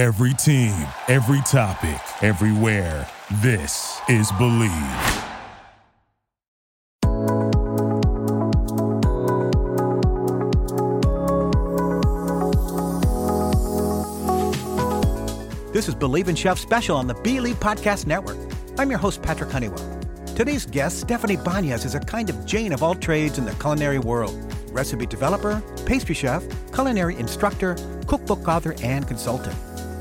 [0.00, 0.72] Every team,
[1.08, 3.06] every topic, everywhere.
[3.42, 4.70] This is Believe.
[15.70, 18.38] This is Believe in Chef Special on the Believe Podcast Network.
[18.78, 20.00] I'm your host, Patrick Honeywell.
[20.34, 23.98] Today's guest, Stephanie Banyas, is a kind of Jane of all trades in the culinary
[23.98, 24.34] world.
[24.72, 26.42] Recipe developer, pastry chef,
[26.72, 27.76] culinary instructor,
[28.06, 29.54] cookbook author, and consultant.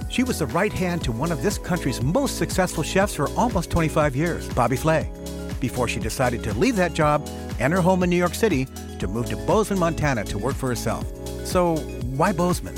[0.10, 3.70] She was the right hand to one of this country's most successful chefs for almost
[3.70, 5.09] 25 years, Bobby Flay,
[5.59, 9.08] before she decided to leave that job and her home in New York City to
[9.08, 11.05] move to Bozeman, Montana to work for herself.
[11.45, 11.77] So,
[12.18, 12.76] why Bozeman?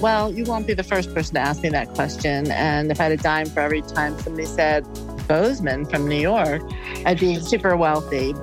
[0.00, 2.48] Well, you won't be the first person to ask me that question.
[2.52, 4.84] And if I had a dime for every time somebody said
[5.26, 6.62] Bozeman from New York,
[7.04, 8.34] I'd be super wealthy.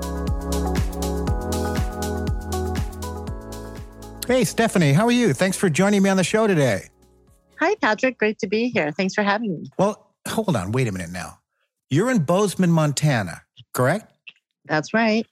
[4.28, 5.34] Hey, Stephanie, how are you?
[5.34, 6.90] Thanks for joining me on the show today.
[7.60, 8.18] Hi, Patrick.
[8.18, 8.92] Great to be here.
[8.92, 9.72] Thanks for having me.
[9.78, 10.72] Well, hold on.
[10.72, 11.40] Wait a minute now.
[11.90, 14.12] You're in Bozeman, Montana, correct?
[14.66, 15.26] That's right.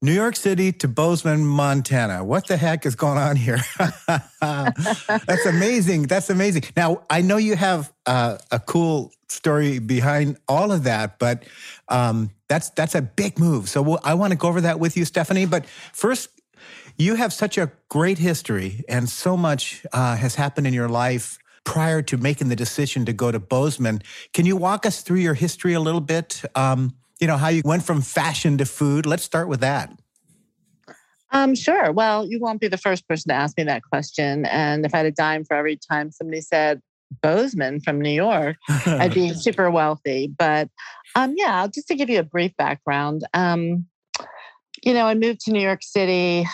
[0.00, 2.24] New York City to Bozeman, Montana.
[2.24, 3.58] What the heck is going on here?
[4.40, 6.04] That's amazing.
[6.04, 6.62] That's amazing.
[6.76, 11.44] Now, I know you have uh, a cool story behind all of that, but
[11.88, 13.68] um, that's that's a big move.
[13.68, 15.46] So we'll, I want to go over that with you, Stephanie.
[15.46, 16.28] But first,
[16.96, 21.38] you have such a great history, and so much uh, has happened in your life
[21.68, 24.00] prior to making the decision to go to Bozeman.
[24.32, 26.40] Can you walk us through your history a little bit?
[26.54, 29.04] Um, you know, how you went from fashion to food.
[29.04, 29.92] Let's start with that.
[31.30, 31.92] Um, sure.
[31.92, 34.46] Well, you won't be the first person to ask me that question.
[34.46, 36.80] And if I had a dime for every time somebody said
[37.20, 40.32] Bozeman from New York, I'd be super wealthy.
[40.38, 40.70] But
[41.16, 43.84] um, yeah, just to give you a brief background, um,
[44.82, 46.46] you know, I moved to New York City,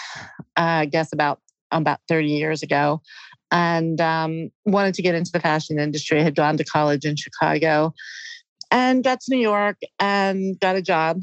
[0.57, 1.39] uh, I guess about
[1.71, 3.01] about 30 years ago,
[3.55, 6.19] and um, wanted to get into the fashion industry.
[6.19, 7.95] I had gone to college in Chicago
[8.73, 11.21] and got to New York and got a job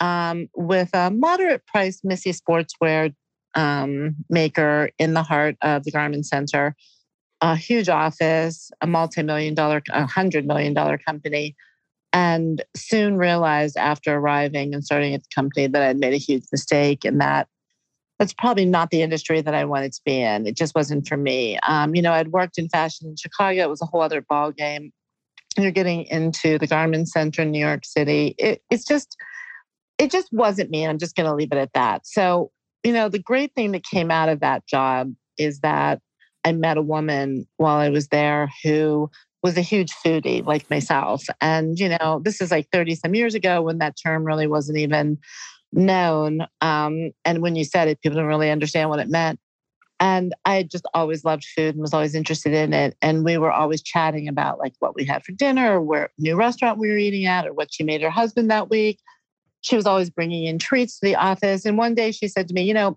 [0.00, 3.14] um, with a moderate price Missy Sportswear
[3.54, 6.74] um, maker in the heart of the Garment Center.
[7.40, 11.54] A huge office, a multi-million dollar, a hundred million dollar company,
[12.12, 16.42] and soon realized after arriving and starting at the company that I'd made a huge
[16.50, 17.46] mistake and that
[18.18, 20.46] that's probably not the industry that I wanted to be in.
[20.46, 21.58] It just wasn't for me.
[21.66, 23.62] Um, you know, I'd worked in fashion in Chicago.
[23.62, 24.92] It was a whole other ball game
[25.62, 28.34] you're getting into the garment center in New York City.
[28.38, 29.16] It, it's just,
[29.98, 30.86] it just wasn't me.
[30.86, 32.06] I'm just going to leave it at that.
[32.06, 32.50] So,
[32.84, 36.00] you know, the great thing that came out of that job is that
[36.44, 39.10] I met a woman while I was there who
[39.42, 41.24] was a huge foodie like myself.
[41.40, 44.78] And, you know, this is like 30 some years ago when that term really wasn't
[44.78, 45.18] even
[45.72, 46.46] known.
[46.60, 49.38] Um, and when you said it, people didn't really understand what it meant.
[50.00, 52.96] And I just always loved food and was always interested in it.
[53.02, 56.36] And we were always chatting about like what we had for dinner or where new
[56.36, 59.00] restaurant we were eating at or what she made her husband that week.
[59.62, 61.64] She was always bringing in treats to the office.
[61.64, 62.96] And one day she said to me, you know,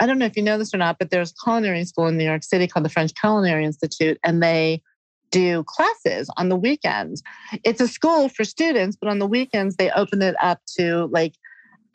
[0.00, 2.24] I don't know if you know this or not, but there's culinary school in New
[2.24, 4.82] York City called the French Culinary Institute, and they
[5.30, 7.22] do classes on the weekends.
[7.64, 11.34] It's a school for students, but on the weekends they open it up to like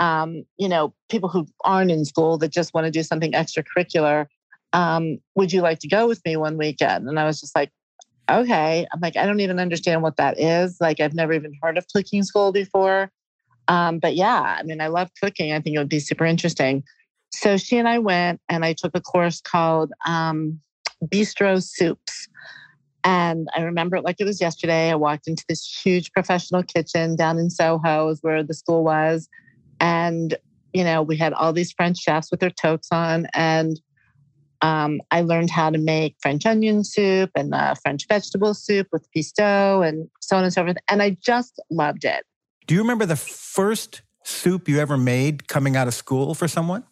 [0.04, 4.26] um, you know, people who aren't in school that just want to do something extracurricular.
[4.74, 7.08] Um, would you like to go with me one weekend?
[7.08, 7.72] And I was just like,
[8.30, 8.86] okay.
[8.92, 10.76] I'm like, I don't even understand what that is.
[10.82, 13.12] Like, I've never even heard of cooking school before.
[13.70, 15.54] Um, but yeah, I mean, I love cooking.
[15.54, 16.84] I think it would be super interesting.
[17.32, 20.60] So she and I went and I took a course called um,
[21.06, 22.28] Bistro Soups.
[23.06, 24.92] And I remember it like it was yesterday.
[24.92, 29.30] I walked into this huge professional kitchen down in Soho, is where the school was.
[29.84, 30.36] And,
[30.72, 33.28] you know, we had all these French chefs with their toques on.
[33.34, 33.80] And
[34.62, 39.06] um, I learned how to make French onion soup and uh, French vegetable soup with
[39.16, 40.78] pistou and so on and so forth.
[40.88, 42.24] And I just loved it.
[42.66, 46.86] Do you remember the first soup you ever made coming out of school for someone?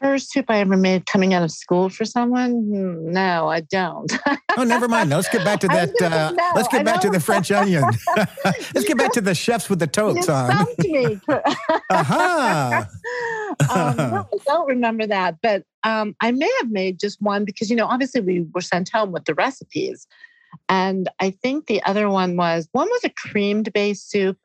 [0.00, 2.52] First soup I ever made coming out of school for someone?
[2.52, 4.12] Hmm, no, I don't.
[4.56, 5.10] oh, never mind.
[5.10, 5.90] let's get back to that.
[6.00, 7.84] Uh, no, let's get back to the French onion.
[8.44, 10.50] let's get back to the chefs with the toques on.
[11.90, 12.84] uh-huh.
[13.70, 17.70] um, no, I don't remember that, but um, I may have made just one because
[17.70, 20.06] you know, obviously, we were sent home with the recipes,
[20.68, 24.38] and I think the other one was one was a creamed based soup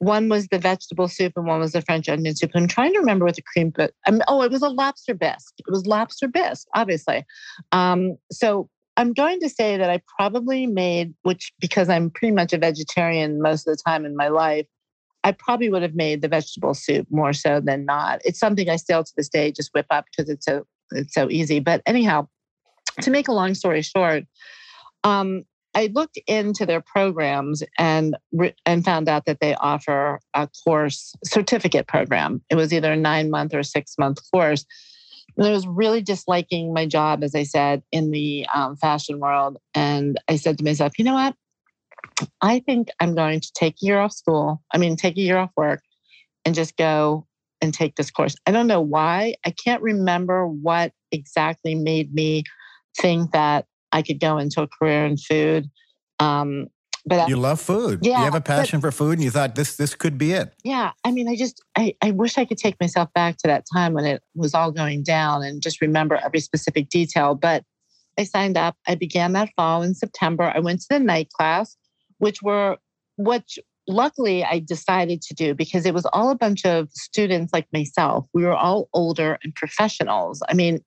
[0.00, 2.50] one was the vegetable soup and one was the French onion soup.
[2.54, 5.54] I'm trying to remember what the cream, but um, oh, it was a lobster bisque.
[5.58, 7.24] It was lobster bisque, obviously.
[7.72, 12.54] Um, so I'm going to say that I probably made, which because I'm pretty much
[12.54, 14.66] a vegetarian most of the time in my life,
[15.22, 18.22] I probably would have made the vegetable soup more so than not.
[18.24, 21.28] It's something I still to this day just whip up because it's so it's so
[21.28, 21.60] easy.
[21.60, 22.26] But anyhow,
[23.02, 24.24] to make a long story short,
[25.04, 25.44] um,
[25.74, 28.16] I looked into their programs and
[28.66, 32.42] and found out that they offer a course certificate program.
[32.50, 34.64] It was either a nine month or six month course.
[35.36, 39.58] And I was really disliking my job, as I said, in the um, fashion world.
[39.74, 41.36] And I said to myself, you know what?
[42.42, 44.60] I think I'm going to take a year off school.
[44.72, 45.82] I mean, take a year off work
[46.44, 47.26] and just go
[47.60, 48.34] and take this course.
[48.46, 49.34] I don't know why.
[49.44, 52.44] I can't remember what exactly made me
[52.98, 55.70] think that I could go into a career in food.
[56.18, 56.68] Um,
[57.06, 58.00] but you I, love food.
[58.02, 60.32] Yeah, you have a passion but, for food, and you thought this this could be
[60.32, 60.52] it.
[60.64, 63.64] Yeah, I mean, I just I, I wish I could take myself back to that
[63.72, 67.34] time when it was all going down and just remember every specific detail.
[67.34, 67.64] But
[68.18, 68.76] I signed up.
[68.86, 70.52] I began that fall in September.
[70.54, 71.76] I went to the night class,
[72.18, 72.76] which were
[73.16, 73.58] which
[73.88, 78.26] luckily I decided to do because it was all a bunch of students like myself.
[78.34, 80.42] We were all older and professionals.
[80.48, 80.80] I mean,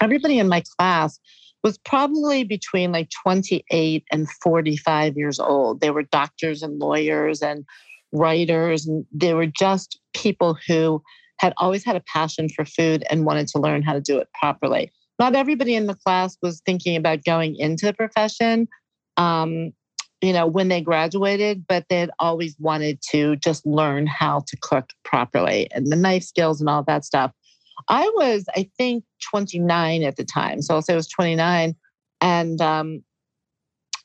[0.00, 1.18] everybody in my class
[1.66, 5.80] was probably between like 28 and 45 years old.
[5.80, 7.64] They were doctors and lawyers and
[8.12, 11.02] writers, and they were just people who
[11.40, 14.28] had always had a passion for food and wanted to learn how to do it
[14.38, 14.92] properly.
[15.18, 18.68] Not everybody in the class was thinking about going into the profession.
[19.16, 19.72] Um,
[20.22, 24.56] you know, when they graduated, but they had always wanted to just learn how to
[24.62, 27.32] cook properly and the knife skills and all that stuff.
[27.88, 30.62] I was, I think, 29 at the time.
[30.62, 31.74] So I'll say I was 29.
[32.20, 33.04] And um,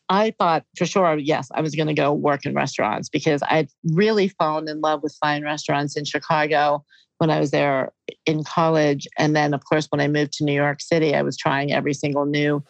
[0.10, 3.70] I thought for sure, yes, I was going to go work in restaurants because I'd
[3.94, 6.84] really fallen in love with fine restaurants in Chicago
[7.18, 7.92] when I was there
[8.26, 9.08] in college.
[9.18, 11.94] And then, of course, when I moved to New York City, I was trying every
[11.94, 12.64] single new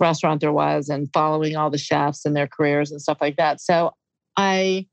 [0.00, 3.60] restaurant there was and following all the chefs and their careers and stuff like that.
[3.60, 3.92] So
[4.36, 4.86] I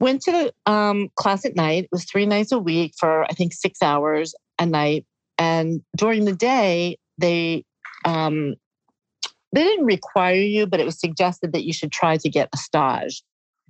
[0.00, 1.84] went to the um, class at night.
[1.84, 5.06] It was three nights a week for I think six hours a night.
[5.38, 7.64] And during the day, they
[8.04, 8.54] um,
[9.52, 12.56] they didn't require you, but it was suggested that you should try to get a
[12.56, 13.22] stage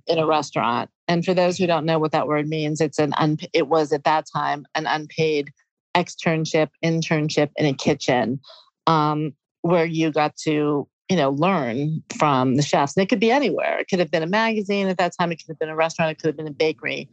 [0.05, 0.89] in a restaurant.
[1.07, 3.91] And for those who don't know what that word means, it's an un- it was
[3.93, 5.51] at that time an unpaid
[5.95, 8.39] externship, internship in a kitchen.
[8.85, 12.95] Um, where you got to you know learn from the chefs.
[12.95, 13.79] And it could be anywhere.
[13.79, 15.31] It could have been a magazine at that time.
[15.31, 16.11] It could have been a restaurant.
[16.11, 17.09] It could have been a bakery.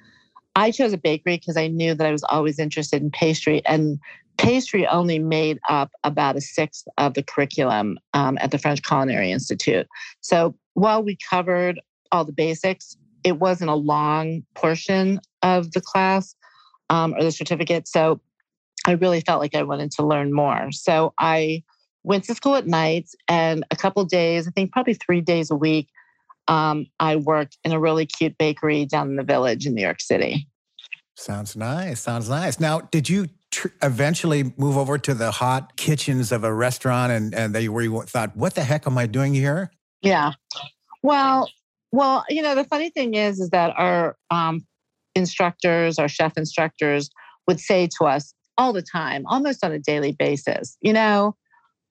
[0.57, 3.99] I chose a bakery because i knew that i was always interested in pastry and
[4.37, 9.31] pastry only made up about a sixth of the curriculum um, at the french culinary
[9.31, 9.87] institute.
[10.21, 11.81] So while we covered
[12.11, 16.35] all the basics it wasn't a long portion of the class
[16.91, 17.89] um, or the certificate.
[17.89, 18.21] So
[18.87, 20.71] i really felt like i wanted to learn more.
[20.73, 21.63] So i
[22.05, 25.57] went to school at nights and a couple days, I think probably three days a
[25.57, 25.89] week,
[26.47, 30.01] um, I worked in a really cute bakery down in the village in New York
[30.01, 30.47] City.
[31.17, 32.01] Sounds nice.
[32.01, 32.61] Sounds nice.
[32.61, 37.35] Now, did you tr- eventually move over to the hot kitchens of a restaurant and,
[37.35, 39.71] and they, where you thought, what the heck am I doing here?
[40.03, 40.33] Yeah.
[41.03, 41.49] Well,
[41.93, 44.67] well, you know, the funny thing is, is that our um,
[45.15, 47.09] instructors, our chef instructors
[47.47, 51.37] would say to us all the time, almost on a daily basis, you know,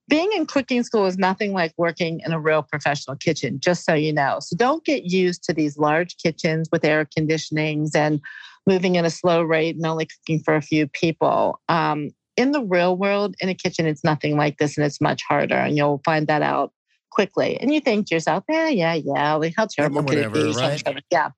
[0.10, 3.94] being in cooking school is nothing like working in a real professional kitchen, just so
[3.94, 4.38] you know.
[4.42, 8.20] So don't get used to these large kitchens with air conditionings and
[8.68, 11.60] moving at a slow rate and only cooking for a few people.
[11.70, 15.22] Um, in the real world, in a kitchen, it's nothing like this and it's much
[15.28, 15.56] harder.
[15.56, 16.74] And you'll find that out
[17.12, 17.58] quickly.
[17.60, 20.60] And you think to yourself, yeah, yeah, yeah, like how terrible whatever, could it be?
[20.60, 21.04] Right?
[21.12, 21.30] Yeah.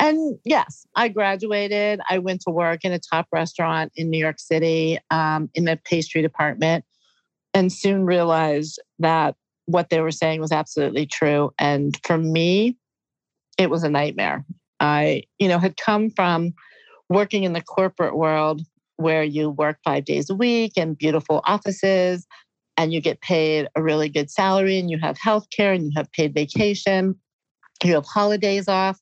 [0.00, 2.00] And yes, I graduated.
[2.08, 5.78] I went to work in a top restaurant in New York City um, in the
[5.84, 6.84] pastry department
[7.54, 11.52] and soon realized that what they were saying was absolutely true.
[11.58, 12.76] And for me,
[13.56, 14.44] it was a nightmare.
[14.80, 16.52] I, you know, had come from
[17.08, 18.62] working in the corporate world
[18.96, 22.26] where you work five days a week in beautiful offices
[22.76, 25.90] and you get paid a really good salary and you have health care and you
[25.96, 27.14] have paid vacation,
[27.82, 28.98] you have holidays off.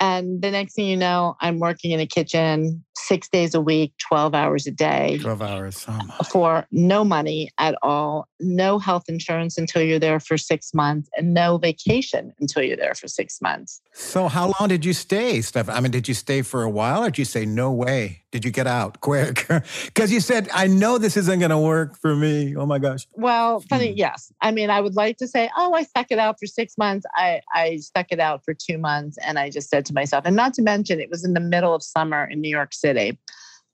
[0.00, 3.92] And the next thing you know, I'm working in a kitchen six days a week,
[3.98, 5.18] 12 hours a day.
[5.20, 5.86] 12 hours.
[5.88, 11.08] Oh for no money at all, no health insurance until you're there for six months,
[11.16, 13.80] and no vacation until you're there for six months.
[13.92, 15.68] So, how long did you stay, Steph?
[15.68, 18.22] I mean, did you stay for a while or did you say, no way?
[18.32, 19.46] Did you get out quick?
[19.86, 22.54] Because you said, I know this isn't going to work for me.
[22.54, 23.06] Oh my gosh.
[23.14, 23.96] Well, funny, hmm.
[23.98, 24.30] yes.
[24.42, 27.06] I mean, I would like to say, oh, I stuck it out for six months.
[27.14, 29.16] I, I stuck it out for two months.
[29.24, 31.74] And I just said to myself, and not to mention, it was in the middle
[31.74, 33.18] of summer in New York City.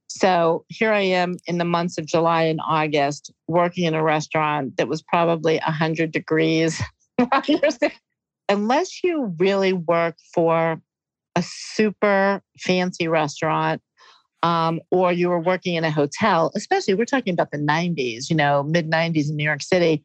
[0.09, 4.77] So here I am in the months of July and August working in a restaurant
[4.77, 6.81] that was probably 100 degrees.
[8.49, 10.81] Unless you really work for
[11.35, 13.81] a super fancy restaurant
[14.43, 18.37] um, or you were working in a hotel, especially we're talking about the 90s, you
[18.37, 20.03] know, mid 90s in New York City.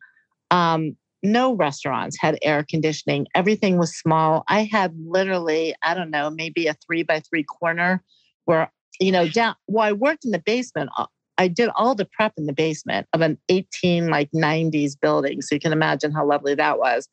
[0.52, 3.28] Um, no restaurants had air conditioning.
[3.36, 4.44] Everything was small.
[4.48, 8.04] I had literally, I don't know, maybe a three by three corner
[8.46, 10.90] where, you know, down, well, I worked in the basement.
[10.98, 11.08] Uh,
[11.38, 15.42] I did all the prep in the basement of an 18 like 90s building.
[15.42, 17.08] So you can imagine how lovely that was.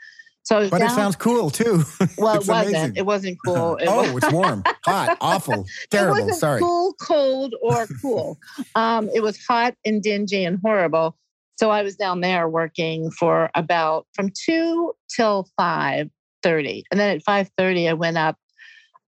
[0.45, 1.85] So but down, it sounds cool too.
[2.19, 2.77] Well, it wasn't.
[2.77, 2.97] Amazing.
[2.97, 3.77] It wasn't cool.
[3.77, 6.17] It oh, was, it's warm, hot, awful, terrible.
[6.17, 6.61] It wasn't Sorry.
[6.61, 8.39] Cool, cold, or cool.
[8.75, 11.17] um, it was hot and dingy and horrible.
[11.57, 16.11] So I was down there working for about from two till five
[16.43, 18.37] thirty, and then at five thirty I went up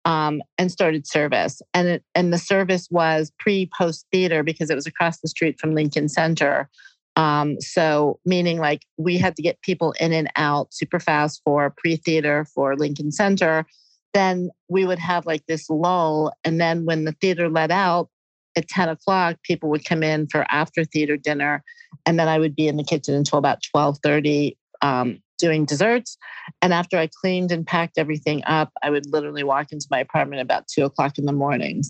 [0.05, 1.63] um, and started service.
[1.73, 5.59] And it, and the service was pre post theater because it was across the street
[5.59, 6.69] from Lincoln Center.
[7.17, 11.73] Um, so meaning like we had to get people in and out super fast for
[11.77, 13.67] pre-theater for Lincoln Center.
[14.15, 16.33] Then we would have like this lull.
[16.45, 18.09] And then when the theater let out
[18.57, 21.63] at 10 o'clock, people would come in for after theater dinner.
[22.07, 26.17] And then I would be in the kitchen until about 1230 um, doing desserts.
[26.63, 30.43] And after I cleaned and packed everything up, I would literally walk into my apartment
[30.43, 31.83] about two o'clock in the morning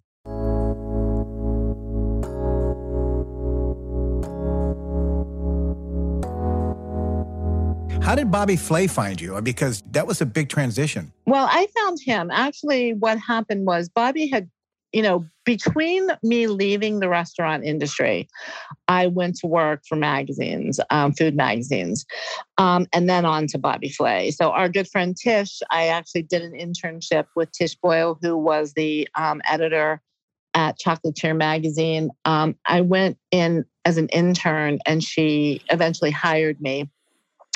[8.05, 9.41] How did Bobby Flay find you?
[9.41, 11.11] Because that was a big transition.
[11.25, 12.31] Well, I found him.
[12.31, 14.51] Actually, what happened was Bobby had,
[14.95, 18.29] you know, between me leaving the restaurant industry,
[18.87, 22.07] I went to work for magazines, um, food magazines,
[22.59, 24.31] um, and then on to Bobby Flay.
[24.31, 28.73] So, our good friend Tish, I actually did an internship with Tish Boyle, who was
[28.75, 30.01] the um, editor
[30.55, 32.11] at Chocolatier magazine.
[32.25, 36.89] Um, I went in as an intern, and she eventually hired me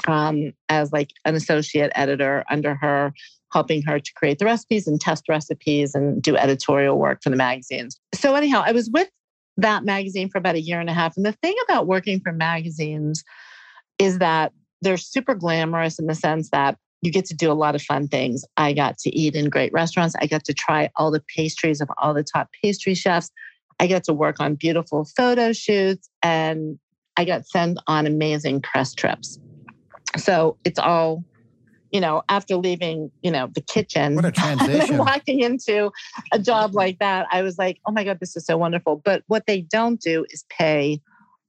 [0.09, 3.13] um, as like an associate editor under her,
[3.53, 7.37] helping her to create the recipes and test recipes and do editorial work for the
[7.37, 7.99] magazines.
[8.15, 9.09] So, anyhow, I was with
[9.57, 11.17] that magazine for about a year and a half.
[11.17, 13.25] And the thing about working for magazines
[13.99, 14.53] is that
[14.83, 18.09] they're super glamorous in the sense that you get to do a lot of fun
[18.09, 18.45] things.
[18.57, 20.15] I got to eat in great restaurants.
[20.21, 23.31] I got to try all the pastries of all the top pastry chefs.
[23.81, 26.79] I got to work on beautiful photo shoots and
[27.17, 29.39] I got sent on amazing press trips.
[30.17, 31.25] So it's all,
[31.91, 34.99] you know, after leaving, you know, the kitchen, what a transition.
[34.99, 35.91] walking into
[36.33, 38.97] a job like that, I was like, oh my God, this is so wonderful.
[39.05, 41.01] But what they don't do is pay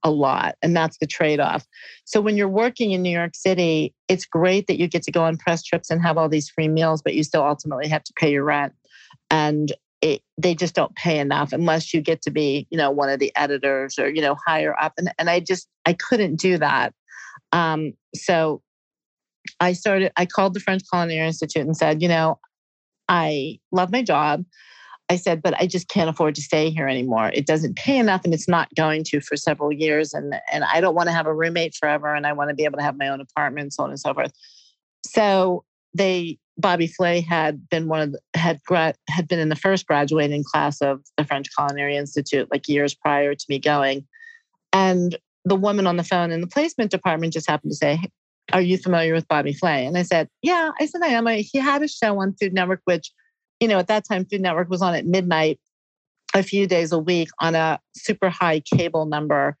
[0.02, 0.56] a lot.
[0.62, 1.66] And that's the trade off.
[2.04, 5.22] So when you're working in New York City, it's great that you get to go
[5.24, 8.12] on press trips and have all these free meals, but you still ultimately have to
[8.16, 8.72] pay your rent.
[9.30, 13.10] And it, they just don't pay enough unless you get to be, you know, one
[13.10, 14.94] of the editors or, you know, higher up.
[14.96, 16.94] And, and I just, I couldn't do that.
[17.52, 18.62] Um, so
[19.58, 22.38] I started, I called the French Culinary Institute and said, you know,
[23.08, 24.44] I love my job.
[25.08, 27.32] I said, but I just can't afford to stay here anymore.
[27.34, 30.14] It doesn't pay enough and it's not going to for several years.
[30.14, 32.14] And, and I don't want to have a roommate forever.
[32.14, 34.14] And I want to be able to have my own apartment, so on and so
[34.14, 34.30] forth.
[35.04, 35.64] So
[35.94, 38.60] they, Bobby Flay had been one of the, had
[39.08, 43.34] had been in the first graduating class of the French Culinary Institute like years prior
[43.34, 44.06] to me going.
[44.72, 47.98] And the woman on the phone in the placement department just happened to say,
[48.52, 49.86] Are you familiar with Bobby Flay?
[49.86, 51.26] And I said, Yeah, I said I am.
[51.26, 53.10] he had a show on Food Network, which,
[53.60, 55.60] you know, at that time, Food Network was on at midnight
[56.34, 59.56] a few days a week on a super high cable number.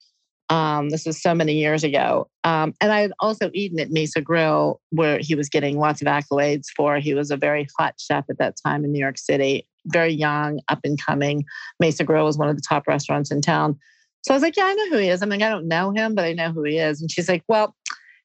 [0.48, 2.28] Um, this is so many years ago.
[2.42, 6.08] Um, and I had also eaten at Mesa Grill, where he was getting lots of
[6.08, 6.98] accolades for.
[6.98, 10.60] He was a very hot chef at that time in New York City, very young,
[10.68, 11.44] up and coming.
[11.78, 13.78] Mesa Grill was one of the top restaurants in town.
[14.22, 15.22] So I was like, yeah, I know who he is.
[15.22, 17.00] I'm like, I don't know him, but I know who he is.
[17.00, 17.74] And she's like, well,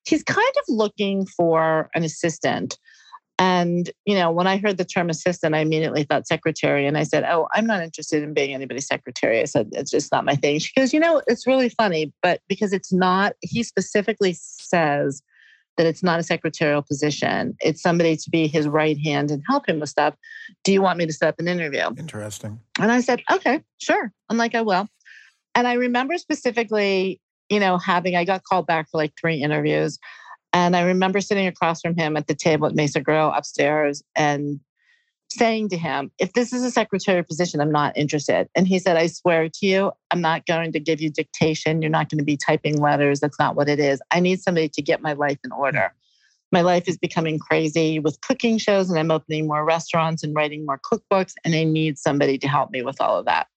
[0.05, 2.77] he's kind of looking for an assistant.
[3.37, 6.87] And, you know, when I heard the term assistant, I immediately thought secretary.
[6.87, 9.41] And I said, Oh, I'm not interested in being anybody's secretary.
[9.41, 10.59] I said, It's just not my thing.
[10.59, 15.21] She goes, You know, it's really funny, but because it's not, he specifically says
[15.77, 19.67] that it's not a secretarial position, it's somebody to be his right hand and help
[19.67, 20.15] him with stuff.
[20.63, 21.89] Do you want me to set up an interview?
[21.97, 22.61] Interesting.
[22.79, 24.13] And I said, Okay, sure.
[24.29, 24.87] I'm like, oh, I will.
[25.55, 29.99] And I remember specifically, you know, having, I got called back for like three interviews.
[30.53, 34.59] And I remember sitting across from him at the table at Mesa Grill upstairs and
[35.29, 38.47] saying to him, if this is a secretary position, I'm not interested.
[38.55, 41.81] And he said, I swear to you, I'm not going to give you dictation.
[41.81, 43.19] You're not going to be typing letters.
[43.19, 44.01] That's not what it is.
[44.11, 45.59] I need somebody to get my life in hmm.
[45.59, 45.93] order.
[46.51, 50.65] My life is becoming crazy with cooking shows, and I'm opening more restaurants and writing
[50.65, 51.33] more cookbooks.
[51.43, 53.47] And I need somebody to help me with all of that.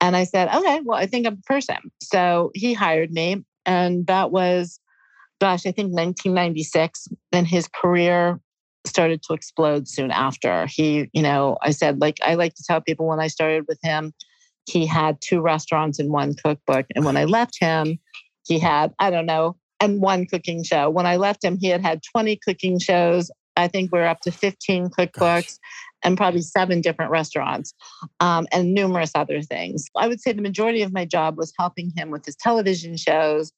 [0.00, 1.76] And I said, okay, well, I think I'm a person.
[2.02, 3.44] So he hired me.
[3.64, 4.78] And that was,
[5.40, 7.08] gosh, I think 1996.
[7.32, 8.40] And his career
[8.84, 10.66] started to explode soon after.
[10.66, 13.78] He, you know, I said, like, I like to tell people when I started with
[13.82, 14.12] him,
[14.68, 16.86] he had two restaurants and one cookbook.
[16.94, 17.98] And when I left him,
[18.46, 20.90] he had, I don't know, and one cooking show.
[20.90, 23.30] When I left him, he had had 20 cooking shows.
[23.56, 25.54] I think we're up to 15 cookbooks Gosh.
[26.06, 27.74] And probably seven different restaurants
[28.20, 29.86] um, and numerous other things.
[29.96, 33.52] I would say the majority of my job was helping him with his television shows,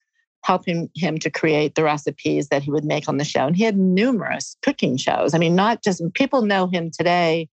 [0.45, 3.47] helping him to create the recipes that he would make on the show.
[3.47, 5.35] And he had numerous cooking shows.
[5.35, 7.49] I mean, not just people know him today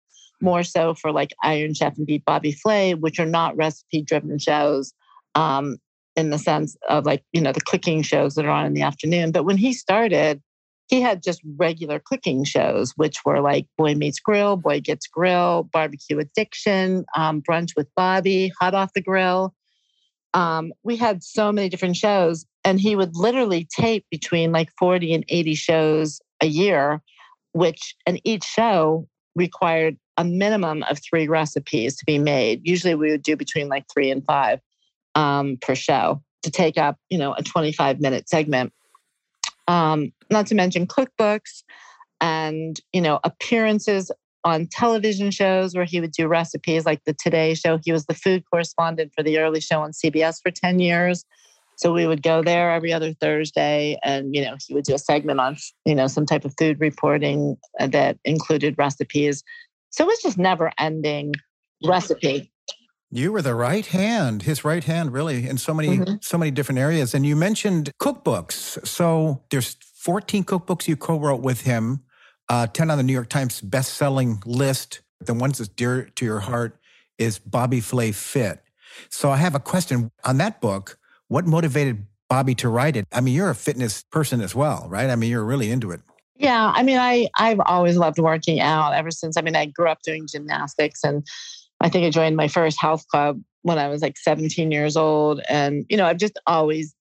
[0.42, 4.38] more so for like Iron Chef and Beat Bobby Flay, which are not recipe driven
[4.38, 4.92] shows.
[5.34, 5.78] Um,
[6.14, 8.82] in the sense of like, you know, the cooking shows that are on in the
[8.82, 9.32] afternoon.
[9.32, 10.42] But when he started,
[10.92, 15.62] he had just regular cooking shows, which were like Boy Meets Grill, Boy Gets Grill,
[15.72, 19.54] Barbecue Addiction, um, Brunch with Bobby, Hot Off the Grill.
[20.34, 25.14] Um, we had so many different shows, and he would literally tape between like 40
[25.14, 27.00] and 80 shows a year,
[27.54, 32.60] which, and each show required a minimum of three recipes to be made.
[32.64, 34.60] Usually we would do between like three and five
[35.14, 38.74] um, per show to take up, you know, a 25 minute segment.
[39.68, 41.62] Um, not to mention cookbooks
[42.20, 44.10] and, you know, appearances
[44.44, 47.78] on television shows where he would do recipes like the Today Show.
[47.82, 51.24] He was the food correspondent for the early show on CBS for 10 years.
[51.76, 54.98] So we would go there every other Thursday and, you know, he would do a
[54.98, 59.42] segment on, you know, some type of food reporting that included recipes.
[59.90, 61.34] So it was just never ending
[61.84, 62.52] recipe.
[63.10, 66.14] You were the right hand, his right hand, really, in so many, mm-hmm.
[66.22, 67.14] so many different areas.
[67.14, 68.86] And you mentioned cookbooks.
[68.86, 72.02] So there's 14 cookbooks you co-wrote with him,
[72.48, 75.00] uh, 10 on the New York Times best-selling list.
[75.20, 76.76] The ones that's dear to your heart
[77.18, 78.64] is Bobby Flay Fit.
[79.10, 80.98] So I have a question on that book.
[81.28, 83.06] What motivated Bobby to write it?
[83.12, 85.08] I mean, you're a fitness person as well, right?
[85.08, 86.00] I mean, you're really into it.
[86.34, 89.36] Yeah, I mean, I I've always loved working out ever since.
[89.36, 91.24] I mean, I grew up doing gymnastics and
[91.80, 95.40] I think I joined my first health club when I was like 17 years old.
[95.48, 96.92] And, you know, I've just always,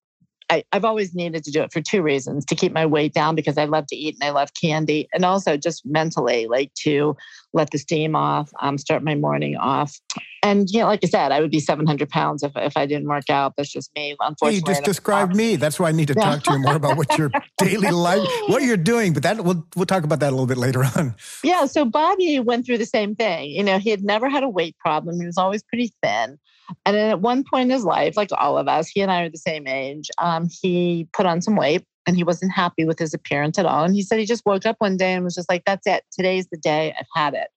[0.51, 3.35] I, have always needed to do it for two reasons to keep my weight down
[3.35, 5.07] because I love to eat and I love candy.
[5.13, 7.15] And also just mentally, like to
[7.53, 9.97] let the steam off, um, start my morning off.
[10.43, 13.07] And, you know, like I said, I would be 700 pounds if, if I didn't
[13.07, 13.53] work out.
[13.57, 14.15] That's just me.
[14.19, 15.55] Unfortunately, you just described me.
[15.55, 16.23] That's why I need to yeah.
[16.23, 19.13] talk to you more about what your daily life, what you're doing.
[19.13, 21.15] But that we'll we'll talk about that a little bit later on.
[21.43, 21.65] Yeah.
[21.67, 23.51] So Bobby went through the same thing.
[23.51, 25.19] You know, he had never had a weight problem.
[25.19, 26.39] He was always pretty thin.
[26.85, 29.23] And then at one point in his life, like all of us, he and I
[29.23, 30.09] are the same age.
[30.17, 33.83] Um, he put on some weight and he wasn't happy with his appearance at all.
[33.83, 36.03] And he said he just woke up one day and was just like, "That's it.
[36.11, 36.95] Today's the day.
[36.99, 37.49] I've had it."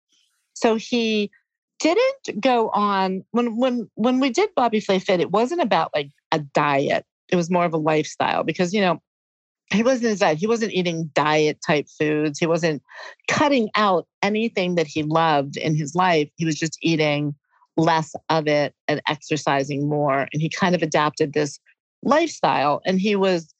[0.54, 1.30] So he
[1.80, 6.10] didn't go on when when when we did Bobby Flay Fit, it wasn't about like
[6.32, 7.04] a diet.
[7.30, 9.00] It was more of a lifestyle because you know
[9.72, 10.38] he wasn't diet.
[10.38, 12.38] He wasn't eating diet type foods.
[12.38, 12.82] He wasn't
[13.28, 16.28] cutting out anything that he loved in his life.
[16.36, 17.34] He was just eating
[17.76, 20.28] less of it and exercising more.
[20.32, 21.58] And he kind of adapted this
[22.02, 22.82] lifestyle.
[22.86, 23.53] And he was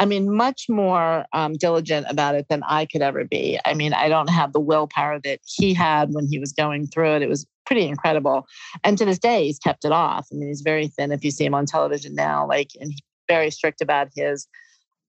[0.00, 3.58] I mean, much more um, diligent about it than I could ever be.
[3.64, 7.16] I mean, I don't have the willpower that he had when he was going through
[7.16, 7.22] it.
[7.22, 8.46] It was pretty incredible.
[8.82, 10.26] And to this day, he's kept it off.
[10.32, 13.02] I mean, he's very thin if you see him on television now, like, and he's
[13.28, 14.46] very strict about his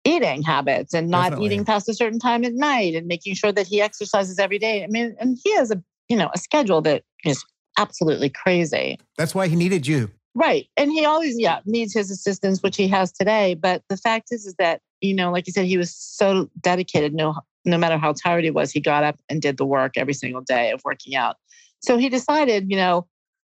[0.05, 1.45] eating habits and not Definitely.
[1.47, 4.83] eating past a certain time at night and making sure that he exercises every day.
[4.83, 7.43] I mean, and he has a, you know, a schedule that is
[7.77, 8.99] absolutely crazy.
[9.17, 10.11] That's why he needed you.
[10.35, 10.67] Right.
[10.75, 13.53] And he always, yeah, needs his assistance, which he has today.
[13.53, 17.13] But the fact is, is that, you know, like you said, he was so dedicated.
[17.13, 20.13] No, no matter how tired he was, he got up and did the work every
[20.13, 21.37] single day of working out.
[21.79, 23.07] So he decided, you know,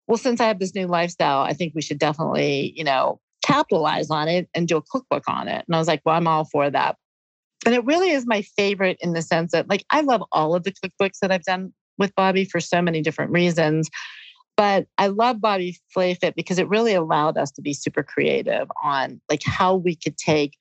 [0.08, 4.12] well, since I have this new lifestyle, I think we should definitely, you know, capitalize
[4.12, 5.65] on it and do a cookbook on it.
[5.67, 6.98] And I was like, well, I'm all for that.
[7.65, 10.63] And it really is my favorite in the sense that, like, I love all of
[10.63, 13.89] the cookbooks that I've done with Bobby for so many different reasons.
[14.58, 18.68] But I love Bobby Flay Fit because it really allowed us to be super creative
[18.84, 20.54] on like how we could take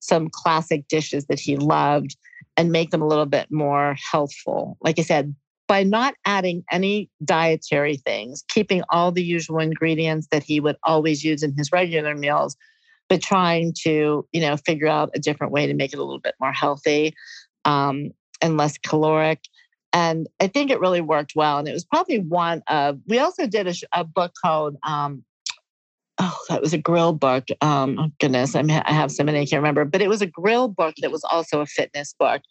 [0.00, 2.16] some classic dishes that he loved
[2.56, 4.76] and make them a little bit more healthful.
[4.80, 5.34] Like I said,
[5.68, 11.24] by not adding any dietary things, keeping all the usual ingredients that he would always
[11.24, 12.56] use in his regular meals,
[13.08, 16.20] but trying to, you know, figure out a different way to make it a little
[16.20, 17.14] bit more healthy
[17.64, 19.40] um, and less caloric.
[19.96, 21.56] And I think it really worked well.
[21.56, 25.24] And it was probably one of, we also did a, a book called, um,
[26.18, 27.44] oh, that was a grill book.
[27.62, 30.26] Um, oh goodness, I, I have so many, I can't remember, but it was a
[30.26, 32.42] grill book that was also a fitness book.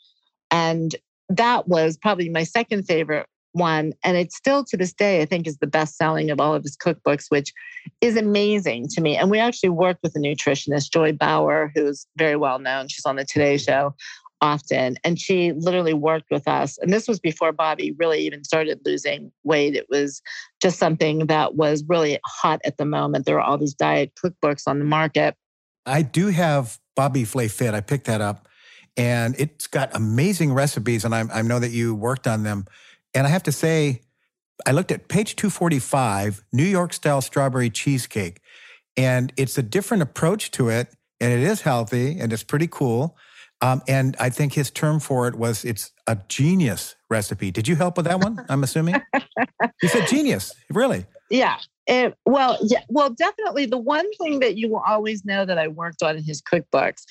[0.49, 0.95] And
[1.29, 3.93] that was probably my second favorite one.
[4.03, 6.63] And it's still to this day, I think, is the best selling of all of
[6.63, 7.53] his cookbooks, which
[8.01, 9.17] is amazing to me.
[9.17, 12.87] And we actually worked with a nutritionist, Joy Bauer, who's very well known.
[12.87, 13.93] She's on the Today Show
[14.41, 14.97] often.
[15.03, 16.77] And she literally worked with us.
[16.77, 19.75] And this was before Bobby really even started losing weight.
[19.75, 20.21] It was
[20.61, 23.25] just something that was really hot at the moment.
[23.25, 25.35] There were all these diet cookbooks on the market.
[25.85, 27.73] I do have Bobby Flay Fit.
[27.73, 28.47] I picked that up
[28.97, 31.05] and it's got amazing recipes.
[31.05, 32.65] And I, I know that you worked on them.
[33.13, 34.01] And I have to say,
[34.65, 38.39] I looked at page 245, New York style strawberry cheesecake.
[38.97, 40.89] And it's a different approach to it.
[41.19, 43.17] And it is healthy and it's pretty cool.
[43.61, 47.51] Um, and I think his term for it was it's a genius recipe.
[47.51, 48.45] Did you help with that one?
[48.49, 48.95] I'm assuming.
[49.81, 51.05] you said genius, really?
[51.29, 51.57] Yeah.
[51.87, 53.67] It, well, yeah, well, definitely.
[53.67, 57.03] The one thing that you will always know that I worked on in his cookbooks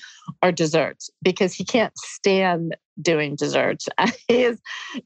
[0.43, 3.87] are desserts because he can't stand doing desserts.
[4.27, 4.59] he is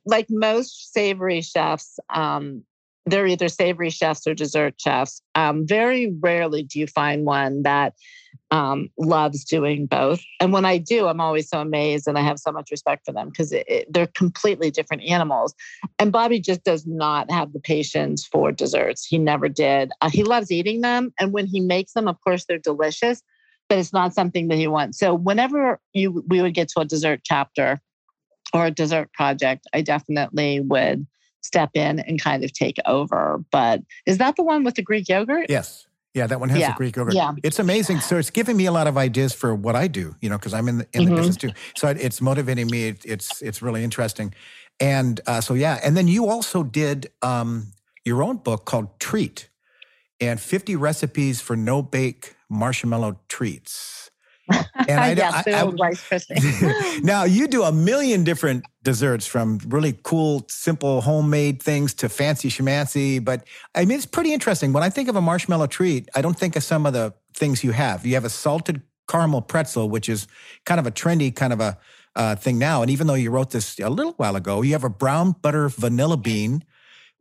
[0.05, 1.99] like most savory chefs.
[2.09, 2.63] Um,
[3.09, 5.21] they're either savory chefs or dessert chefs.
[5.35, 7.93] Um, very rarely do you find one that
[8.51, 10.21] um, loves doing both.
[10.39, 13.11] And when I do, I'm always so amazed and I have so much respect for
[13.11, 13.53] them because
[13.89, 15.53] they're completely different animals.
[15.99, 19.05] And Bobby just does not have the patience for desserts.
[19.05, 19.91] He never did.
[20.01, 21.13] Uh, he loves eating them.
[21.19, 23.21] And when he makes them, of course, they're delicious,
[23.67, 24.97] but it's not something that he wants.
[24.97, 27.79] So whenever you we would get to a dessert chapter
[28.53, 31.05] or a dessert project, I definitely would
[31.41, 33.43] step in and kind of take over.
[33.51, 35.47] But is that the one with the Greek yogurt?
[35.49, 35.87] Yes.
[36.13, 36.71] Yeah, that one has yeah.
[36.71, 37.13] the Greek yogurt.
[37.13, 37.33] Yeah.
[37.43, 37.99] It's amazing.
[37.99, 40.53] So it's giving me a lot of ideas for what I do, you know, because
[40.53, 41.09] I'm in the, in mm-hmm.
[41.11, 41.51] the business too.
[41.77, 42.95] So it's motivating me.
[43.05, 44.33] it's it's really interesting.
[44.79, 47.73] And uh, so yeah, and then you also did um,
[48.05, 49.49] your own book called Treat,
[50.19, 54.09] and 50 recipes for no bake marshmallow treats.
[54.87, 57.03] And I, yeah, I, I, Rice Krispie.
[57.03, 62.49] now you do a million different desserts, from really cool, simple homemade things to fancy
[62.49, 63.23] schmancy.
[63.23, 64.73] But I mean, it's pretty interesting.
[64.73, 67.63] When I think of a marshmallow treat, I don't think of some of the things
[67.63, 68.05] you have.
[68.05, 70.27] You have a salted caramel pretzel, which is
[70.65, 71.77] kind of a trendy kind of a
[72.15, 72.81] uh, thing now.
[72.81, 75.69] And even though you wrote this a little while ago, you have a brown butter
[75.69, 76.63] vanilla bean.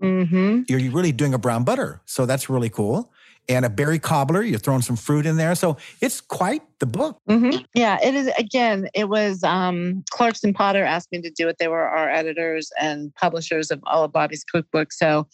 [0.02, 0.62] Mm-hmm.
[0.68, 3.12] You're really doing a brown butter, so that's really cool
[3.48, 4.42] and a berry cobbler.
[4.42, 5.54] You're throwing some fruit in there.
[5.54, 7.18] So it's quite the book.
[7.28, 7.62] Mm-hmm.
[7.74, 8.28] Yeah, it is.
[8.38, 11.56] Again, it was um, Clarkson Potter asked me to do it.
[11.58, 14.92] They were our editors and publishers of all of Bobby's cookbooks.
[14.92, 15.26] So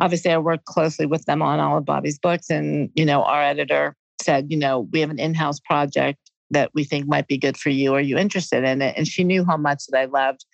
[0.00, 2.50] obviously, I worked closely with them on all of Bobby's books.
[2.50, 6.18] And, you know, our editor said, you know, we have an in house project
[6.50, 7.94] that we think might be good for you.
[7.94, 8.94] Are you interested in it?
[8.96, 10.46] And she knew how much that I loved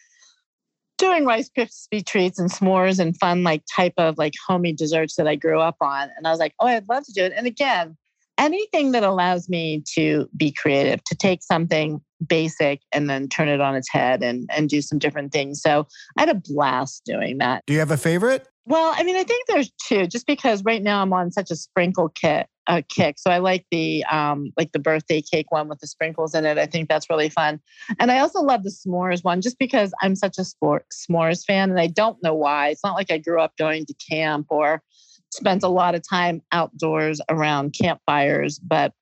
[1.05, 5.29] doing Rice Krispie treats and s'mores and fun, like type of like homey desserts that
[5.29, 6.09] I grew up on.
[6.17, 7.35] And I was like, oh, I'd love to do it.
[7.37, 7.95] And again,
[8.39, 13.61] anything that allows me to be creative, to take something basic and then turn it
[13.61, 15.61] on its head and, and do some different things.
[15.61, 17.63] So I had a blast doing that.
[17.67, 18.49] Do you have a favorite?
[18.67, 21.57] Well, I mean, I think there's two, just because right now I'm on such a
[21.57, 23.19] sprinkle kit a kick.
[23.19, 26.59] So I like the um like the birthday cake one with the sprinkles in it.
[26.59, 27.61] I think that's really fun.
[27.99, 31.71] And I also love the s'mores one just because I'm such a sport s'mores fan
[31.71, 32.69] and I don't know why.
[32.69, 34.83] It's not like I grew up going to camp or
[35.31, 38.93] spent a lot of time outdoors around campfires, but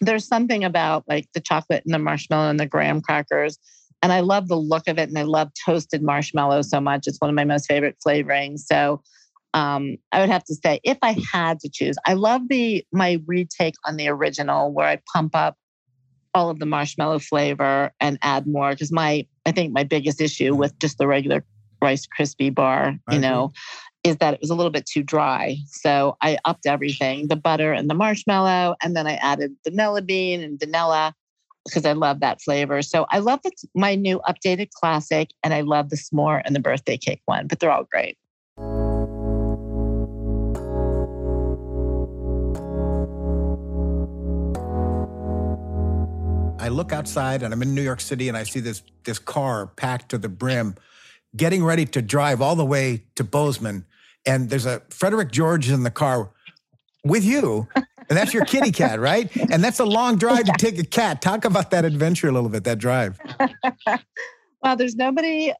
[0.00, 3.58] there's something about like the chocolate and the marshmallow and the graham crackers.
[4.02, 7.04] And I love the look of it and I love toasted marshmallow so much.
[7.06, 8.60] It's one of my most favorite flavorings.
[8.60, 9.02] So
[9.54, 13.20] um, I would have to say, if I had to choose, I love the my
[13.26, 15.56] retake on the original where I pump up
[16.34, 20.50] all of the marshmallow flavor and add more because my I think my biggest issue
[20.50, 20.60] mm-hmm.
[20.60, 21.44] with just the regular
[21.80, 23.52] Rice Krispie bar, you know,
[24.04, 25.56] is that it was a little bit too dry.
[25.66, 30.42] So I upped everything, the butter and the marshmallow, and then I added vanilla bean
[30.42, 31.14] and vanilla
[31.64, 32.82] because I love that flavor.
[32.82, 33.40] So I love
[33.74, 37.58] my new updated classic, and I love the s'more and the birthday cake one, but
[37.58, 38.18] they're all great.
[46.58, 49.66] I look outside and I'm in New York City and I see this this car
[49.66, 50.76] packed to the brim,
[51.36, 53.84] getting ready to drive all the way to Bozeman.
[54.26, 56.30] And there's a Frederick George in the car
[57.04, 57.68] with you.
[58.08, 59.34] And that's your kitty cat, right?
[59.50, 61.22] And that's a long drive to take a cat.
[61.22, 63.18] Talk about that adventure a little bit, that drive.
[64.62, 65.52] well, there's nobody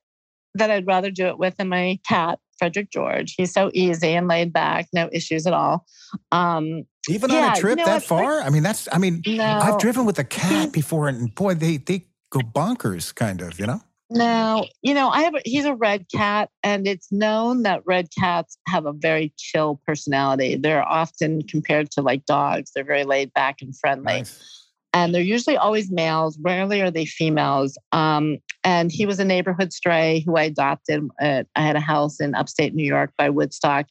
[0.54, 3.34] that I'd rather do it with than my cat, Frederick George.
[3.36, 5.84] He's so easy and laid back, no issues at all.
[6.30, 8.40] Um, Even yeah, on a trip you know that far?
[8.40, 9.44] I mean, that's, I mean, no.
[9.44, 13.66] I've driven with a cat before and boy, they, they go bonkers kind of, you
[13.66, 13.80] know?
[14.14, 18.08] No, you know, I have, a, he's a red cat and it's known that red
[18.16, 20.56] cats have a very chill personality.
[20.56, 22.70] They're often compared to like dogs.
[22.74, 24.18] They're very laid back and friendly.
[24.18, 24.54] Nice
[24.94, 26.38] and they're usually always males.
[26.40, 27.76] Rarely are they females.
[27.90, 31.02] Um, and he was a neighborhood stray who I adopted.
[31.20, 33.86] At, I had a house in upstate New York by Woodstock,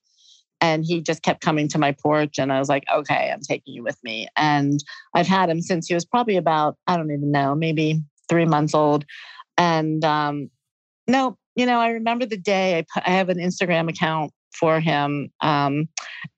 [0.61, 2.39] and he just kept coming to my porch.
[2.39, 4.29] And I was like, okay, I'm taking you with me.
[4.37, 4.81] And
[5.13, 8.73] I've had him since he was probably about I don't even know, maybe three months
[8.73, 9.03] old.
[9.57, 10.49] And um,
[11.07, 15.29] no, you know, I remember the day I, I have an Instagram account for him,
[15.41, 15.87] um,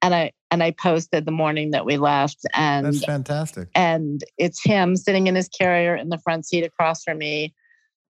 [0.02, 3.70] and I and I posted the morning that we left, and That's fantastic.
[3.76, 7.54] and it's him sitting in his carrier in the front seat across from me.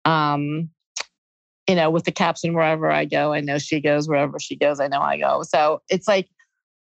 [0.05, 0.69] Um,
[1.67, 4.79] you know, with the caption wherever I go, I know she goes, wherever she goes,
[4.79, 5.43] I know I go.
[5.43, 6.27] So it's like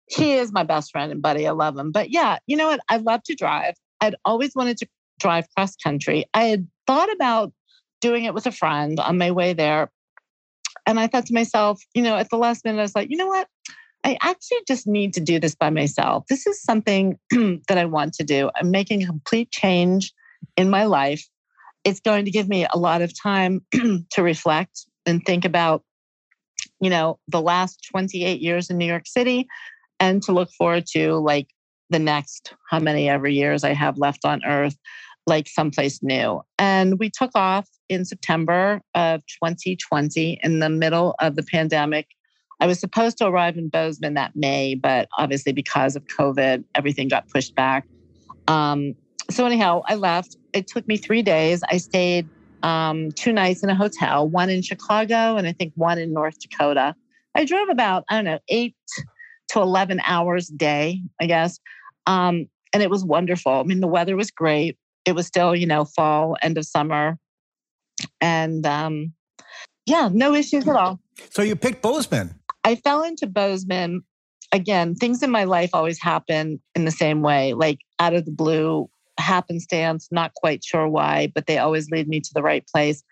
[0.07, 1.47] he is my best friend and buddy.
[1.47, 1.91] I love him.
[1.91, 2.81] But yeah, you know what?
[2.89, 3.75] I love to drive.
[4.01, 4.87] I'd always wanted to
[5.19, 6.25] drive cross country.
[6.33, 7.53] I had thought about
[8.01, 9.91] doing it with a friend on my way there.
[10.85, 13.17] And I thought to myself, you know, at the last minute, I was like, you
[13.17, 13.47] know what?
[14.03, 16.25] I actually just need to do this by myself.
[16.27, 18.49] This is something that I want to do.
[18.55, 20.11] I'm making a complete change
[20.57, 21.23] in my life.
[21.83, 25.83] It's going to give me a lot of time to reflect and think about,
[26.79, 29.47] you know, the last 28 years in New York City
[29.99, 31.47] and to look forward to like
[31.91, 34.75] the next how many ever years I have left on earth,
[35.27, 36.41] like someplace new.
[36.57, 42.07] And we took off in September of 2020 in the middle of the pandemic.
[42.59, 47.07] I was supposed to arrive in Bozeman that May, but obviously because of COVID, everything
[47.07, 47.87] got pushed back.
[48.47, 48.95] Um,
[49.29, 50.37] so anyhow, I left.
[50.53, 51.63] It took me three days.
[51.69, 52.27] I stayed
[52.63, 56.39] um, two nights in a hotel, one in Chicago and I think one in North
[56.39, 56.95] Dakota.
[57.33, 58.75] I drove about, I don't know, eight
[59.49, 61.59] to 11 hours a day, I guess.
[62.05, 63.51] Um, and it was wonderful.
[63.51, 64.77] I mean, the weather was great.
[65.05, 67.17] It was still, you know, fall, end of summer.
[68.19, 69.13] And um,
[69.85, 70.99] yeah, no issues at all.
[71.29, 72.39] So you picked Bozeman.
[72.63, 74.03] I fell into Bozeman.
[74.51, 78.31] Again, things in my life always happen in the same way, like out of the
[78.31, 83.03] blue, happenstance, not quite sure why, but they always lead me to the right place.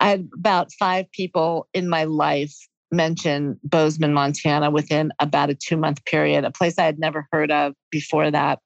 [0.00, 2.54] I had about five people in my life
[2.92, 7.50] mention Bozeman, Montana within about a two month period, a place I had never heard
[7.50, 8.60] of before that.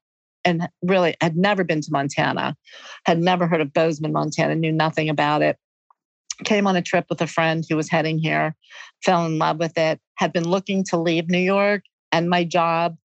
[0.45, 2.57] And really had never been to Montana,
[3.05, 5.59] had never heard of Bozeman, Montana, knew nothing about it.
[6.45, 8.57] Came on a trip with a friend who was heading here,
[9.05, 12.97] fell in love with it, had been looking to leave New York and my job